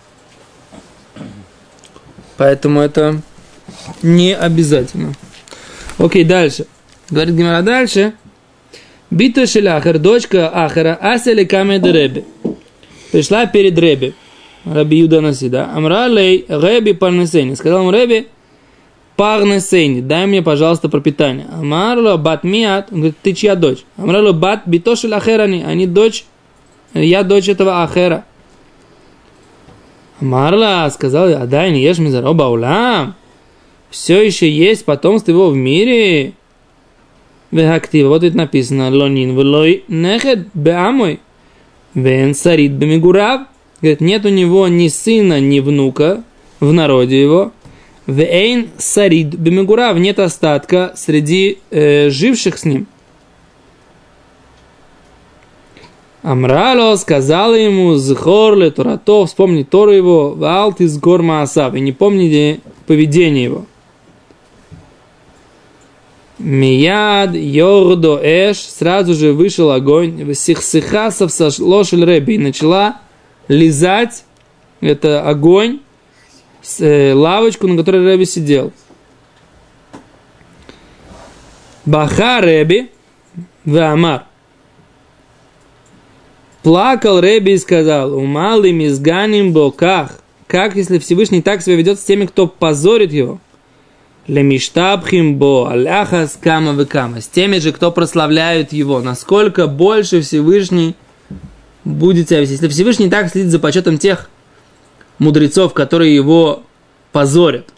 Поэтому 2.37 2.81
это 2.81 3.21
не 4.03 4.35
обязательно. 4.35 5.15
Окей, 5.99 6.25
дальше. 6.25 6.67
Говорит 7.11 7.35
Гимара 7.37 7.63
дальше. 7.63 8.15
Бита 9.11 9.47
Шелахар, 9.47 9.99
дочка 9.99 10.49
Ахара, 10.49 10.99
Асели 11.01 11.45
Камед 11.45 11.87
Реби. 11.87 12.25
Пришла 13.13 13.47
перед 13.47 13.79
Реби. 13.79 14.15
Раби 14.65 14.99
Юда 14.99 15.21
Насида. 15.21 15.71
Амра 15.75 16.09
лей 16.09 16.45
Реби 16.49 16.95
Парнесени. 16.95 17.55
Сказал 17.55 17.81
ему 17.81 17.93
Реби, 17.93 18.27
Парнесени, 19.17 20.01
дай 20.01 20.27
мне, 20.27 20.43
пожалуйста, 20.43 20.89
пропитание. 20.89 21.47
Амарло 21.53 22.17
бат 22.17 22.43
миат, 22.43 22.89
он 22.91 22.99
говорит, 22.99 23.17
ты 23.23 23.33
чья 23.33 23.55
дочь? 23.55 23.85
Амрало 23.97 24.33
бат 24.33 24.63
битошель 24.67 25.15
ахерани, 25.15 25.63
они 25.65 25.87
дочь, 25.87 26.25
я 26.95 27.23
дочь 27.23 27.49
этого 27.49 27.85
ахера. 27.85 28.25
Амарла 30.21 30.91
сказал, 30.93 31.29
а 31.29 31.47
дай 31.47 31.71
не 31.71 31.83
ешь 31.83 31.99
мизароба 31.99 32.45
улам. 32.45 33.15
Все 33.91 34.21
еще 34.21 34.51
есть 34.51 34.85
потомство 34.85 35.31
его 35.31 35.51
в 35.51 35.57
мире. 35.57 36.33
Вехактива, 37.53 38.09
вот 38.09 38.25
это 38.25 38.37
написано, 38.37 38.91
лонин 38.91 39.37
влой 39.37 39.85
нехед 39.87 40.49
беамой. 40.55 41.21
Вен 41.95 42.35
сарит 42.35 42.73
бемигурав. 42.73 43.43
Говорит, 43.81 44.01
нет 44.01 44.25
у 44.25 44.31
него 44.31 44.67
ни 44.67 44.89
сына, 44.89 45.41
ни 45.41 45.61
внука 45.61 46.25
в 46.59 46.73
народе 46.73 47.21
его. 47.21 47.53
Вейн 48.07 48.69
сарид 48.77 49.35
бемигурав, 49.35 49.97
нет 49.97 50.19
остатка 50.19 50.93
среди 50.95 51.59
э, 51.71 52.11
живших 52.11 52.59
с 52.59 52.65
ним. 52.65 52.87
Амрало 56.23 56.97
сказала 56.97 57.55
ему, 57.55 57.97
Зхор 57.97 58.57
ле 58.57 58.71
Торато, 58.71 59.27
вспомни 59.27 59.63
Тору 59.63 59.93
его, 59.93 60.31
Вал 60.31 60.73
ты 60.73 60.89
с 60.89 60.99
гор 60.99 61.23
Маасав, 61.23 61.75
и 61.75 61.81
не 61.81 61.93
помните 61.93 62.61
поведение 62.87 63.45
его. 63.45 63.67
Мияд 66.39 67.35
Йордо 67.35 68.21
Эш, 68.23 68.59
сразу 68.59 69.15
же 69.15 69.33
вышел 69.35 69.71
огонь, 69.71 70.35
Сихсихасов 70.35 71.31
лошель 71.59 72.05
Рэби, 72.05 72.33
и 72.33 72.39
начала 72.39 73.01
лизать, 73.49 74.25
это 74.81 75.23
огонь, 75.29 75.81
лавочку, 76.81 77.67
на 77.67 77.77
которой 77.77 78.05
Рэби 78.05 78.25
сидел. 78.25 78.73
Баха 81.85 82.41
Рэби, 82.41 82.91
Вамар. 83.65 84.25
Плакал 86.63 87.21
Рэби 87.21 87.53
и 87.53 87.59
сказал, 87.59 88.15
умалый 88.15 88.73
мизганим 88.73 89.53
боках. 89.53 90.21
Как, 90.47 90.77
если 90.77 90.99
Всевышний 90.99 91.43
так 91.43 91.63
себя 91.63 91.77
ведет 91.77 92.01
с 92.01 92.05
теми, 92.05 92.27
кто 92.27 92.47
позорит 92.47 93.13
его? 93.13 93.39
Лемиштабхим 94.27 95.37
бо 95.37 95.71
аляхас 95.71 96.39
кама 96.41 96.73
векама. 96.73 97.21
С 97.21 97.29
теми 97.29 97.59
же, 97.59 97.73
кто 97.73 97.93
прославляют 97.93 98.73
его. 98.73 99.01
Насколько 99.01 99.67
больше 99.67 100.23
Всевышний 100.23 100.95
будет 101.85 102.31
себя 102.31 102.41
вести. 102.41 102.55
Если 102.55 102.69
Всевышний 102.69 103.11
так 103.11 103.31
следит 103.31 103.51
за 103.51 103.59
почетом 103.59 103.99
тех 103.99 104.31
мудрецов, 105.19 105.75
которые 105.75 106.15
его 106.15 106.63
позорят, 107.13 107.69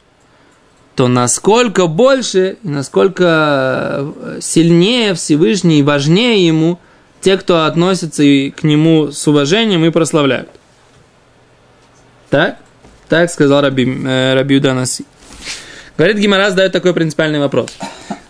то 0.94 1.08
насколько 1.08 1.86
больше 1.86 2.56
и 2.62 2.68
насколько 2.68 4.12
сильнее 4.40 5.14
Всевышний 5.14 5.82
важнее 5.82 6.46
ему 6.46 6.78
те, 7.20 7.36
кто 7.36 7.64
относятся 7.64 8.22
и 8.22 8.50
к 8.50 8.62
нему 8.62 9.10
с 9.10 9.26
уважением 9.28 9.84
и 9.84 9.90
прославляют. 9.90 10.48
Так? 12.30 12.58
Так 13.08 13.30
сказал 13.30 13.62
Раби, 13.62 13.84
э, 13.84 14.34
Раби 14.34 14.56
Уданаси. 14.56 15.04
Говорит, 15.96 16.18
Гимара 16.18 16.50
задает 16.50 16.72
такой 16.72 16.92
принципиальный 16.92 17.38
вопрос. 17.38 17.70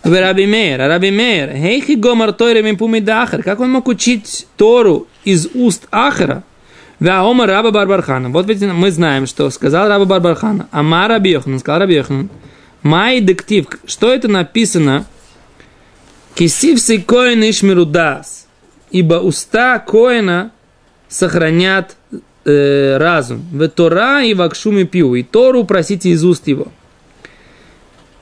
Раби 0.03 0.45
Мейер, 0.45 0.81
а 0.81 0.87
Раби 0.87 1.11
Мейер, 1.11 1.51
хейхи 1.51 1.93
гомар 1.93 2.31
тойре 2.31 2.61
мипуми 2.63 2.99
дахар. 2.99 3.43
Как 3.43 3.59
он 3.59 3.71
мог 3.71 3.87
учить 3.87 4.47
Тору 4.55 5.07
из 5.25 5.47
уст 5.53 5.87
Ахара? 5.91 6.43
Ва 6.99 7.21
омар 7.29 7.49
Раба 7.49 7.71
Барбархана. 7.71 8.29
Вот 8.29 8.47
ведь 8.47 8.61
мы 8.61 8.91
знаем, 8.91 9.27
что 9.27 9.49
сказал 9.49 9.87
Раба 9.87 10.05
Барбархана. 10.05 10.67
Ама 10.71 11.07
Раби 11.07 11.31
Йоханан, 11.31 11.59
сказал 11.59 11.81
Раби 11.81 11.95
Йоханан. 11.95 12.29
Май 12.81 13.21
дектив. 13.21 13.67
Что 13.85 14.13
это 14.13 14.27
написано? 14.27 15.05
Кисивси 16.35 16.99
коин 16.99 17.41
ишмиру 17.43 17.85
дас. 17.85 18.47
Ибо 18.89 19.15
уста 19.15 19.79
коина 19.79 20.51
сохранят 21.07 21.95
э, 22.45 22.97
разум. 22.97 23.45
В 23.51 23.67
Тора 23.69 24.23
и 24.23 24.33
вакшуми 24.33 24.83
пиу. 24.83 25.15
И 25.15 25.23
Тору 25.23 25.65
просите 25.65 26.09
из 26.09 26.23
уст 26.23 26.47
его. 26.47 26.67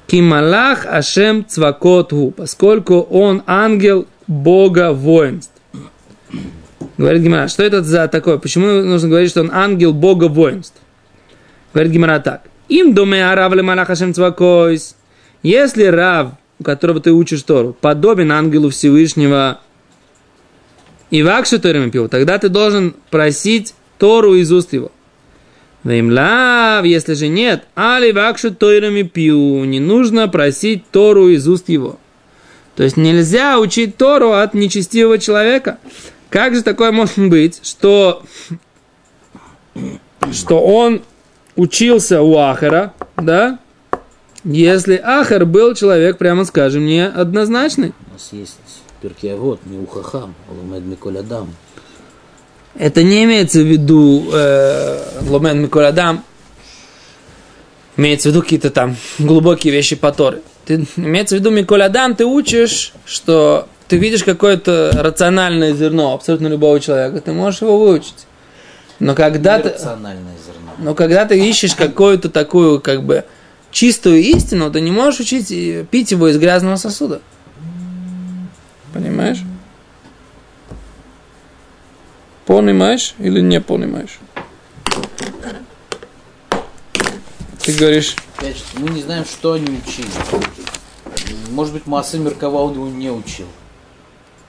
Кималах 0.08 0.86
Ашем 0.86 1.46
Цвакоту, 1.46 2.34
поскольку 2.36 3.02
он 3.02 3.42
ангел 3.48 4.08
Бога 4.28 4.92
воинств. 4.92 5.52
Говорит 6.98 7.24
Гимара, 7.24 7.48
что 7.48 7.64
это 7.64 7.84
за 7.84 8.08
такое? 8.08 8.38
Почему 8.38 8.68
нужно 8.68 9.10
говорить, 9.10 9.30
что 9.30 9.42
он 9.42 9.52
ангел 9.52 9.94
Бога 9.94 10.26
воинств? 10.26 10.78
Говорит 11.74 11.92
Гимара 11.92 12.20
так. 12.20 12.44
Им 12.70 12.94
доме 12.94 13.30
арав 13.30 13.54
ле 13.54 13.62
малах 13.62 13.90
Ашем 13.90 14.14
Цвакойс. 14.14 14.96
Если 15.44 15.84
рав, 15.84 16.32
у 16.60 16.64
которого 16.64 17.00
ты 17.00 17.12
учишь 17.12 17.44
Тору, 17.44 17.76
подобен 17.80 18.32
ангелу 18.32 18.70
Всевышнего 18.70 19.60
и 21.12 21.22
вакшу 21.22 21.60
Торами 21.60 21.90
пил, 21.90 22.08
тогда 22.08 22.38
ты 22.40 22.50
должен 22.50 22.96
просить 23.12 23.76
Тору 24.00 24.36
из 24.36 24.52
уст 24.52 24.74
его. 24.74 24.92
Веймлав, 25.84 26.84
если 26.86 27.14
же 27.14 27.28
нет, 27.28 27.66
али 27.76 28.12
вакшу 28.12 28.52
тойрами 28.52 29.04
пью, 29.04 29.64
не 29.66 29.80
нужно 29.80 30.28
просить 30.28 30.84
Тору 30.90 31.30
из 31.30 31.48
уст 31.48 31.70
его. 31.70 32.00
То 32.76 32.84
есть 32.84 32.98
нельзя 32.98 33.60
учить 33.60 33.96
Тору 33.96 34.32
от 34.32 34.56
нечестивого 34.56 35.20
человека. 35.20 35.78
Как 36.36 36.54
же 36.54 36.64
такое 36.64 36.92
может 36.92 37.30
быть, 37.30 37.62
что, 37.64 38.22
что 40.34 40.60
он 40.60 41.02
учился 41.56 42.22
у 42.22 42.36
Ахара, 42.36 42.94
да, 43.16 43.58
если 44.44 44.98
Ахар 44.98 45.46
был 45.46 45.76
человек, 45.76 46.18
прямо 46.18 46.44
скажем, 46.44 46.86
неоднозначный? 46.86 47.94
У 48.10 48.12
нас 48.12 48.30
есть 48.34 48.58
перкиавод, 49.02 49.62
не 49.66 49.78
ухахам, 49.78 50.36
ломед 50.50 50.84
миколь 50.84 51.20
адам. 51.20 51.56
Это 52.78 53.02
не 53.02 53.24
имеется 53.24 53.62
в 53.62 53.66
виду 53.66 54.28
э, 54.34 55.22
Ломен 55.30 55.62
Миколадам, 55.62 56.22
имеется 57.96 58.28
в 58.28 58.32
виду 58.34 58.44
какие-то 58.44 58.72
там 58.72 58.98
глубокие 59.20 59.72
вещи 59.72 59.96
по 59.96 60.12
Торе. 60.12 60.42
Ты, 60.66 60.86
имеется 60.98 61.38
в 61.38 61.40
виду, 61.40 61.52
Миколь 61.52 61.84
Адам, 61.84 62.14
ты 62.14 62.26
учишь, 62.26 62.92
что 63.06 63.70
ты 63.88 63.98
видишь 63.98 64.24
какое-то 64.24 64.92
рациональное 64.96 65.74
зерно 65.74 66.14
абсолютно 66.14 66.48
любого 66.48 66.80
человека, 66.80 67.22
ты 67.22 67.34
можешь 67.34 67.62
его 67.62 67.78
выучить. 67.78 68.28
Но 69.00 69.14
когда 69.14 69.60
ты, 69.60 69.76
но 70.78 70.96
когда 70.96 71.26
ты 71.26 71.38
ищешь 71.38 71.76
какую-то 71.76 72.30
такую, 72.30 72.80
как 72.80 73.04
бы, 73.04 73.26
чистую 73.72 74.22
истину, 74.22 74.72
ты 74.72 74.82
не 74.82 74.92
можешь 74.92 75.20
учить 75.20 75.52
и 75.52 75.86
пить 75.90 76.12
его 76.12 76.30
из 76.30 76.38
грязного 76.38 76.78
сосуда. 76.78 77.22
Понимаешь? 78.94 79.40
Понимаешь 82.46 83.16
или 83.20 83.42
не 83.42 83.60
понимаешь? 83.60 84.20
Ты 87.64 87.74
говоришь, 87.74 88.16
Опять 88.38 88.64
мы 88.76 88.90
не 88.90 89.02
знаем, 89.02 89.26
что 89.26 89.54
они 89.54 89.66
учили. 89.66 90.08
Может 91.50 91.74
быть, 91.74 91.88
Масы 91.88 92.20
Меркава 92.20 92.58
он 92.58 92.74
его 92.74 92.88
не 92.88 93.10
учил. 93.10 93.48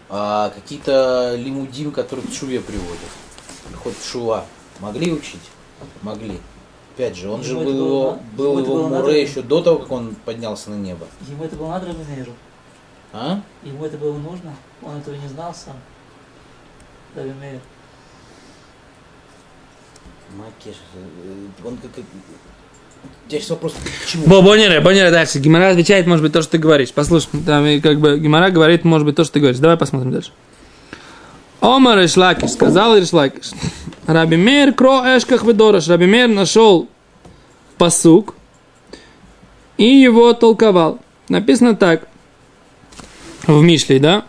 А 0.09 0.51
какие-то 0.51 1.35
лимудим, 1.37 1.91
которые 1.91 2.27
к 2.27 2.33
Шуве 2.33 2.61
приводят. 2.61 3.11
Хоть 3.83 4.03
Шува. 4.03 4.45
Могли 4.81 5.13
учить? 5.13 5.51
Могли. 6.03 6.41
Опять 6.95 7.17
же, 7.17 7.29
он 7.29 7.43
же 7.43 7.51
Ему 7.51 7.63
это 7.63 7.71
был 7.71 7.79
было 7.79 8.59
его, 8.61 8.65
был 8.65 8.79
его? 8.79 8.89
Муре 8.89 9.23
еще 9.23 9.43
до 9.43 9.61
того, 9.61 9.81
как 9.81 9.93
он 9.93 10.15
поднялся 10.25 10.71
на 10.71 10.77
небо. 10.77 11.07
Ему 11.29 11.45
это 11.45 11.57
было 11.57 11.69
надо 11.69 11.89
Раминейру? 11.89 12.33
А? 13.13 13.43
Ему 13.63 13.85
это 13.85 13.99
было 13.99 14.17
нужно? 14.17 14.55
Он 14.83 14.97
этого 14.97 15.15
не 15.15 15.29
знал 15.29 15.55
сам? 15.55 15.77
Раминейр. 17.15 17.61
Макеш, 20.37 20.77
э, 20.95 21.47
он 21.65 21.77
как... 21.79 21.91
Сейчас 23.29 23.51
вопрос 23.51 23.75
к 23.75 24.07
чему? 24.07 24.25
Бо, 24.27 24.41
Бонере, 24.41 24.81
Бонере, 24.81 25.11
дальше. 25.11 25.39
Гимара 25.39 25.71
отвечает, 25.71 26.07
может 26.07 26.23
быть, 26.23 26.33
то, 26.33 26.43
что 26.43 26.53
ты 26.53 26.59
говоришь. 26.59 26.93
Послушай, 26.93 27.29
там 27.45 27.67
и 27.67 27.81
как 27.81 27.99
бы 27.99 28.19
Гимара 28.19 28.51
говорит, 28.51 28.85
может 28.85 29.05
быть, 29.05 29.17
то, 29.17 29.25
что 29.25 29.35
ты 29.35 29.41
говоришь. 29.41 29.59
Давай 29.59 29.77
посмотрим 29.77 30.13
дальше. 30.13 30.31
Омар 31.61 32.05
Ишлакиш, 32.05 32.51
сказал 32.51 32.99
Ишлакиш. 33.01 33.51
Раби 34.07 34.37
Мейр 34.37 34.73
кро 34.73 35.03
эшках 35.05 35.43
ведораш. 35.43 35.89
Раби 35.89 36.07
Мейр 36.07 36.29
нашел 36.29 36.89
посук 37.79 38.35
и 39.77 39.85
его 39.85 40.33
толковал. 40.33 41.01
Написано 41.29 41.75
так. 41.75 42.09
В 43.47 43.63
Мишле, 43.63 43.99
да? 43.99 44.25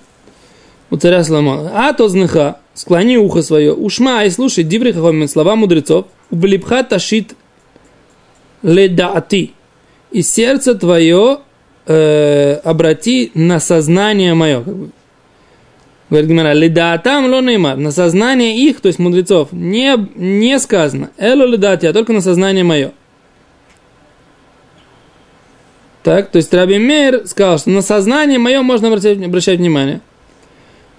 У 0.90 0.98
царя 0.98 1.24
Соломона. 1.24 1.72
А 1.74 1.94
то 1.94 2.08
зныха, 2.08 2.60
склони 2.74 3.18
ухо 3.18 3.42
свое, 3.42 3.74
ушма 3.74 4.24
и 4.24 4.30
слушай 4.30 4.64
дибри 4.64 4.94
хахомин, 4.94 5.28
слова 5.28 5.56
мудрецов,ублипха 5.56 6.84
ташит 6.84 7.36
ледаати. 8.63 9.52
И 10.12 10.22
сердце 10.22 10.76
твое 10.76 11.39
э, 11.86 12.54
обрати 12.63 13.32
на 13.34 13.60
сознание 13.60 14.34
мое. 14.34 14.63
Говорит 16.10 16.30
Гимара, 16.30 16.54
ледаатам 16.54 17.26
ло 17.30 17.41
неймар. 17.41 17.78
На 17.78 17.91
сознание 17.91 18.58
их, 18.58 18.80
то 18.80 18.88
есть 18.88 19.00
мудрецов, 19.00 19.50
не, 19.52 19.98
не 20.15 20.58
сказано. 20.60 21.10
Эло 21.17 21.46
ледаати, 21.46 21.86
а 21.86 21.93
только 21.93 22.13
на 22.13 22.22
сознание 22.22 22.63
мое. 22.63 22.93
Так, 26.04 26.32
то 26.32 26.38
есть 26.38 26.54
Раби 26.54 26.80
Мейер 26.80 27.28
сказал, 27.28 27.60
что 27.60 27.70
на 27.70 27.82
сознание 27.82 28.39
мое 28.39 28.62
можно 28.62 28.88
обращать, 28.88 29.22
обращать 29.22 29.60
внимание. 29.60 30.00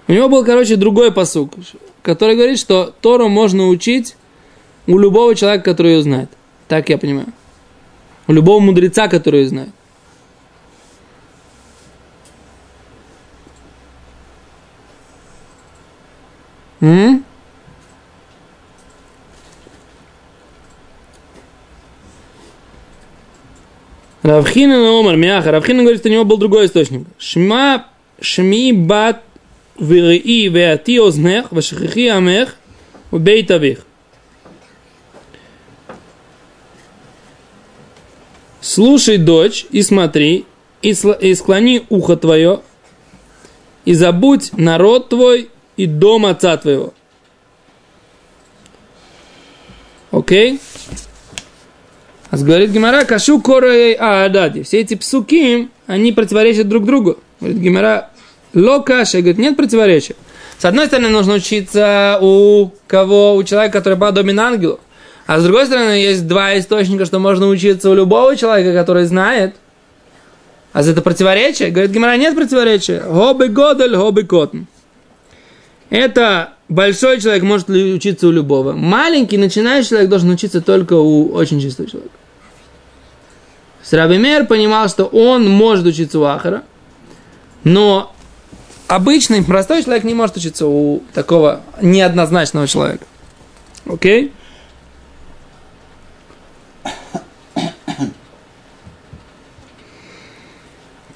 У 0.07 0.13
него 0.13 0.29
был, 0.29 0.45
короче, 0.45 0.77
другой 0.77 1.13
посук, 1.13 1.55
который 2.03 2.37
говорит, 2.37 2.59
что 2.59 2.93
Тору 3.01 3.29
можно 3.29 3.69
учить 3.69 4.17
у 4.87 4.99
любого 4.99 5.35
человека, 5.35 5.65
который 5.65 5.93
ее 5.95 6.03
знает. 6.03 6.29
Так 6.67 6.91
я 6.91 6.99
понимаю. 6.99 7.29
У 8.29 8.33
любого 8.33 8.61
мудреца, 8.61 9.09
который 9.09 9.47
знает. 9.47 9.71
М? 16.81 17.25
Равхина 24.23 24.79
на 24.79 25.01
Омар 25.01 25.17
Мяха. 25.17 25.51
Равхина 25.51 25.83
говорит, 25.83 26.01
что 26.01 26.11
у 26.11 26.13
него 26.13 26.25
был 26.25 26.37
другой 26.37 26.67
источник. 26.67 27.07
Шма 27.19 27.87
шми 28.21 28.73
бат 28.75 29.25
вирии 29.79 30.49
веати 30.49 30.99
ознех 30.99 31.51
вашихихи 31.51 32.09
амех 32.09 32.57
убейт 33.11 33.51
авих. 33.51 33.88
Слушай, 38.69 39.17
дочь, 39.17 39.65
и 39.71 39.81
смотри, 39.81 40.45
и, 40.83 40.91
сл- 40.91 41.19
и 41.19 41.35
склони 41.35 41.87
ухо 41.89 42.17
твое, 42.17 42.61
и 43.87 43.95
забудь 43.95 44.51
народ 44.59 45.09
твой 45.09 45.49
и 45.79 45.87
дом 45.87 46.27
отца 46.27 46.55
твоего. 46.59 46.93
Окей? 50.11 50.61
А 52.29 52.37
говорит 52.37 52.71
Гимара, 52.71 53.07
кашу 53.07 53.41
корей 53.41 53.95
аадади. 53.95 54.65
Все 54.65 54.81
эти 54.81 54.97
псуки, 54.97 55.71
они 55.87 56.13
противоречат 56.13 56.69
друг 56.69 56.85
другу. 56.85 57.17
Говорит 57.41 57.63
Гимара, 57.63 58.11
ло 58.53 58.81
каша. 58.81 59.21
Говорит, 59.21 59.39
нет 59.39 59.57
противоречия. 59.57 60.15
С 60.59 60.67
одной 60.67 60.89
стороны, 60.89 61.09
нужно 61.09 61.35
учиться 61.37 62.19
у 62.21 62.71
кого? 62.87 63.35
У 63.35 63.43
человека, 63.45 63.79
который 63.79 63.99
подобен 63.99 64.39
ангелу. 64.39 64.79
А 65.29 65.41
с 65.41 65.45
другой 65.45 65.67
стороны, 65.67 65.91
есть 65.91 66.27
два 66.27 66.59
источника, 66.59 67.05
что 67.05 67.19
можно 67.19 67.49
учиться 67.49 67.91
у 67.91 67.95
любого 67.95 68.35
человека, 68.35 68.73
который 68.73 69.05
знает. 69.05 69.57
А 70.73 70.83
за 70.83 70.93
это 70.93 71.03
противоречие? 71.03 71.69
Говорит 71.71 71.91
Гимара, 71.91 72.17
нет 72.17 72.35
противоречия. 72.35 73.01
Хобби 73.01 73.49
годель, 73.49 73.95
хобби 73.95 74.23
котн. 74.23 74.61
Это 75.91 76.55
большой 76.71 77.21
человек 77.21 77.43
может 77.43 77.69
учиться 77.69 78.27
у 78.27 78.31
любого. 78.31 78.73
Маленький, 78.73 79.37
начинающий 79.37 79.91
человек 79.91 80.09
должен 80.09 80.31
учиться 80.31 80.63
только 80.63 80.95
у 80.95 81.31
очень 81.35 81.61
чистого 81.61 81.91
человека. 81.91 82.15
Срабимер 83.83 84.47
понимал, 84.47 84.89
что 84.89 85.05
он 85.05 85.47
может 85.47 85.85
учиться 85.85 86.19
у 86.19 86.25
Ахара, 86.25 86.63
но 87.65 88.15
обычный, 88.87 89.45
простой 89.45 89.83
человек 89.83 90.05
не 90.05 90.15
может 90.15 90.39
учиться 90.39 90.67
у 90.67 91.03
такого 91.13 91.61
неоднозначного 91.83 92.67
человека. 92.67 93.05
Окей? 93.85 94.33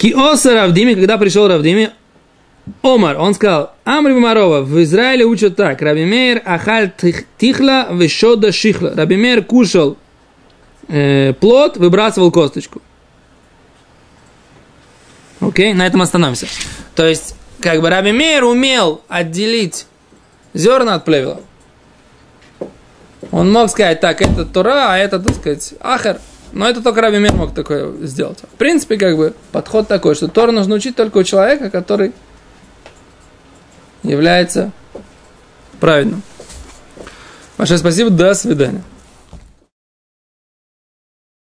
Киоса 0.03 0.53
Равдими, 0.53 0.95
когда 0.95 1.17
пришел 1.17 1.47
Равдими, 1.47 1.91
Омар, 2.83 3.19
он 3.21 3.35
сказал, 3.35 3.73
Амри 3.85 4.15
Марова, 4.15 4.63
в 4.63 4.83
Израиле 4.83 5.25
учат 5.25 5.55
так, 5.55 5.81
Раби 5.81 6.05
Мейр 6.05 6.43
ахаль 6.45 6.91
тих- 6.91 7.25
тихла 7.39 7.87
вешода 7.93 8.51
шихла. 8.51 8.95
Раби 8.97 9.17
Мейр 9.17 9.45
кушал 9.45 9.97
э, 10.89 11.35
плод, 11.35 11.77
выбрасывал 11.77 12.33
косточку. 12.33 12.83
Окей, 15.41 15.73
на 15.73 15.87
этом 15.87 16.03
остановимся. 16.03 16.49
То 16.97 17.07
есть, 17.07 17.37
как 17.61 17.81
бы 17.81 17.89
Раби 17.89 18.11
Мейр 18.11 18.43
умел 18.43 19.03
отделить 19.07 19.87
зерна 20.53 20.95
от 20.97 21.05
плевела. 21.05 21.43
Он 23.31 23.53
мог 23.53 23.71
сказать, 23.71 24.01
так, 24.01 24.21
это 24.21 24.45
Тора, 24.45 24.95
а 24.95 24.99
это, 24.99 25.21
так 25.21 25.37
сказать, 25.37 25.75
Ахар. 25.79 26.19
Но 26.53 26.69
это 26.69 26.83
только 26.83 27.01
Раби 27.01 27.19
Мейр 27.19 27.35
мог 27.35 27.55
такое 27.55 27.93
сделать. 28.03 28.39
В 28.41 28.59
принципе, 28.59 28.97
как 28.97 29.17
бы, 29.17 29.35
подход 29.53 29.89
такой, 29.89 30.15
что 30.15 30.29
Тору 30.29 30.53
нужно 30.53 30.75
учить 30.75 30.97
только 30.97 31.19
у 31.19 31.23
человека, 31.25 31.71
который 31.71 32.13
является 34.03 34.71
праведным. 35.81 36.23
Большое 37.57 37.79
спасибо, 37.79 38.11
до 38.11 38.35
свидания. 38.35 38.83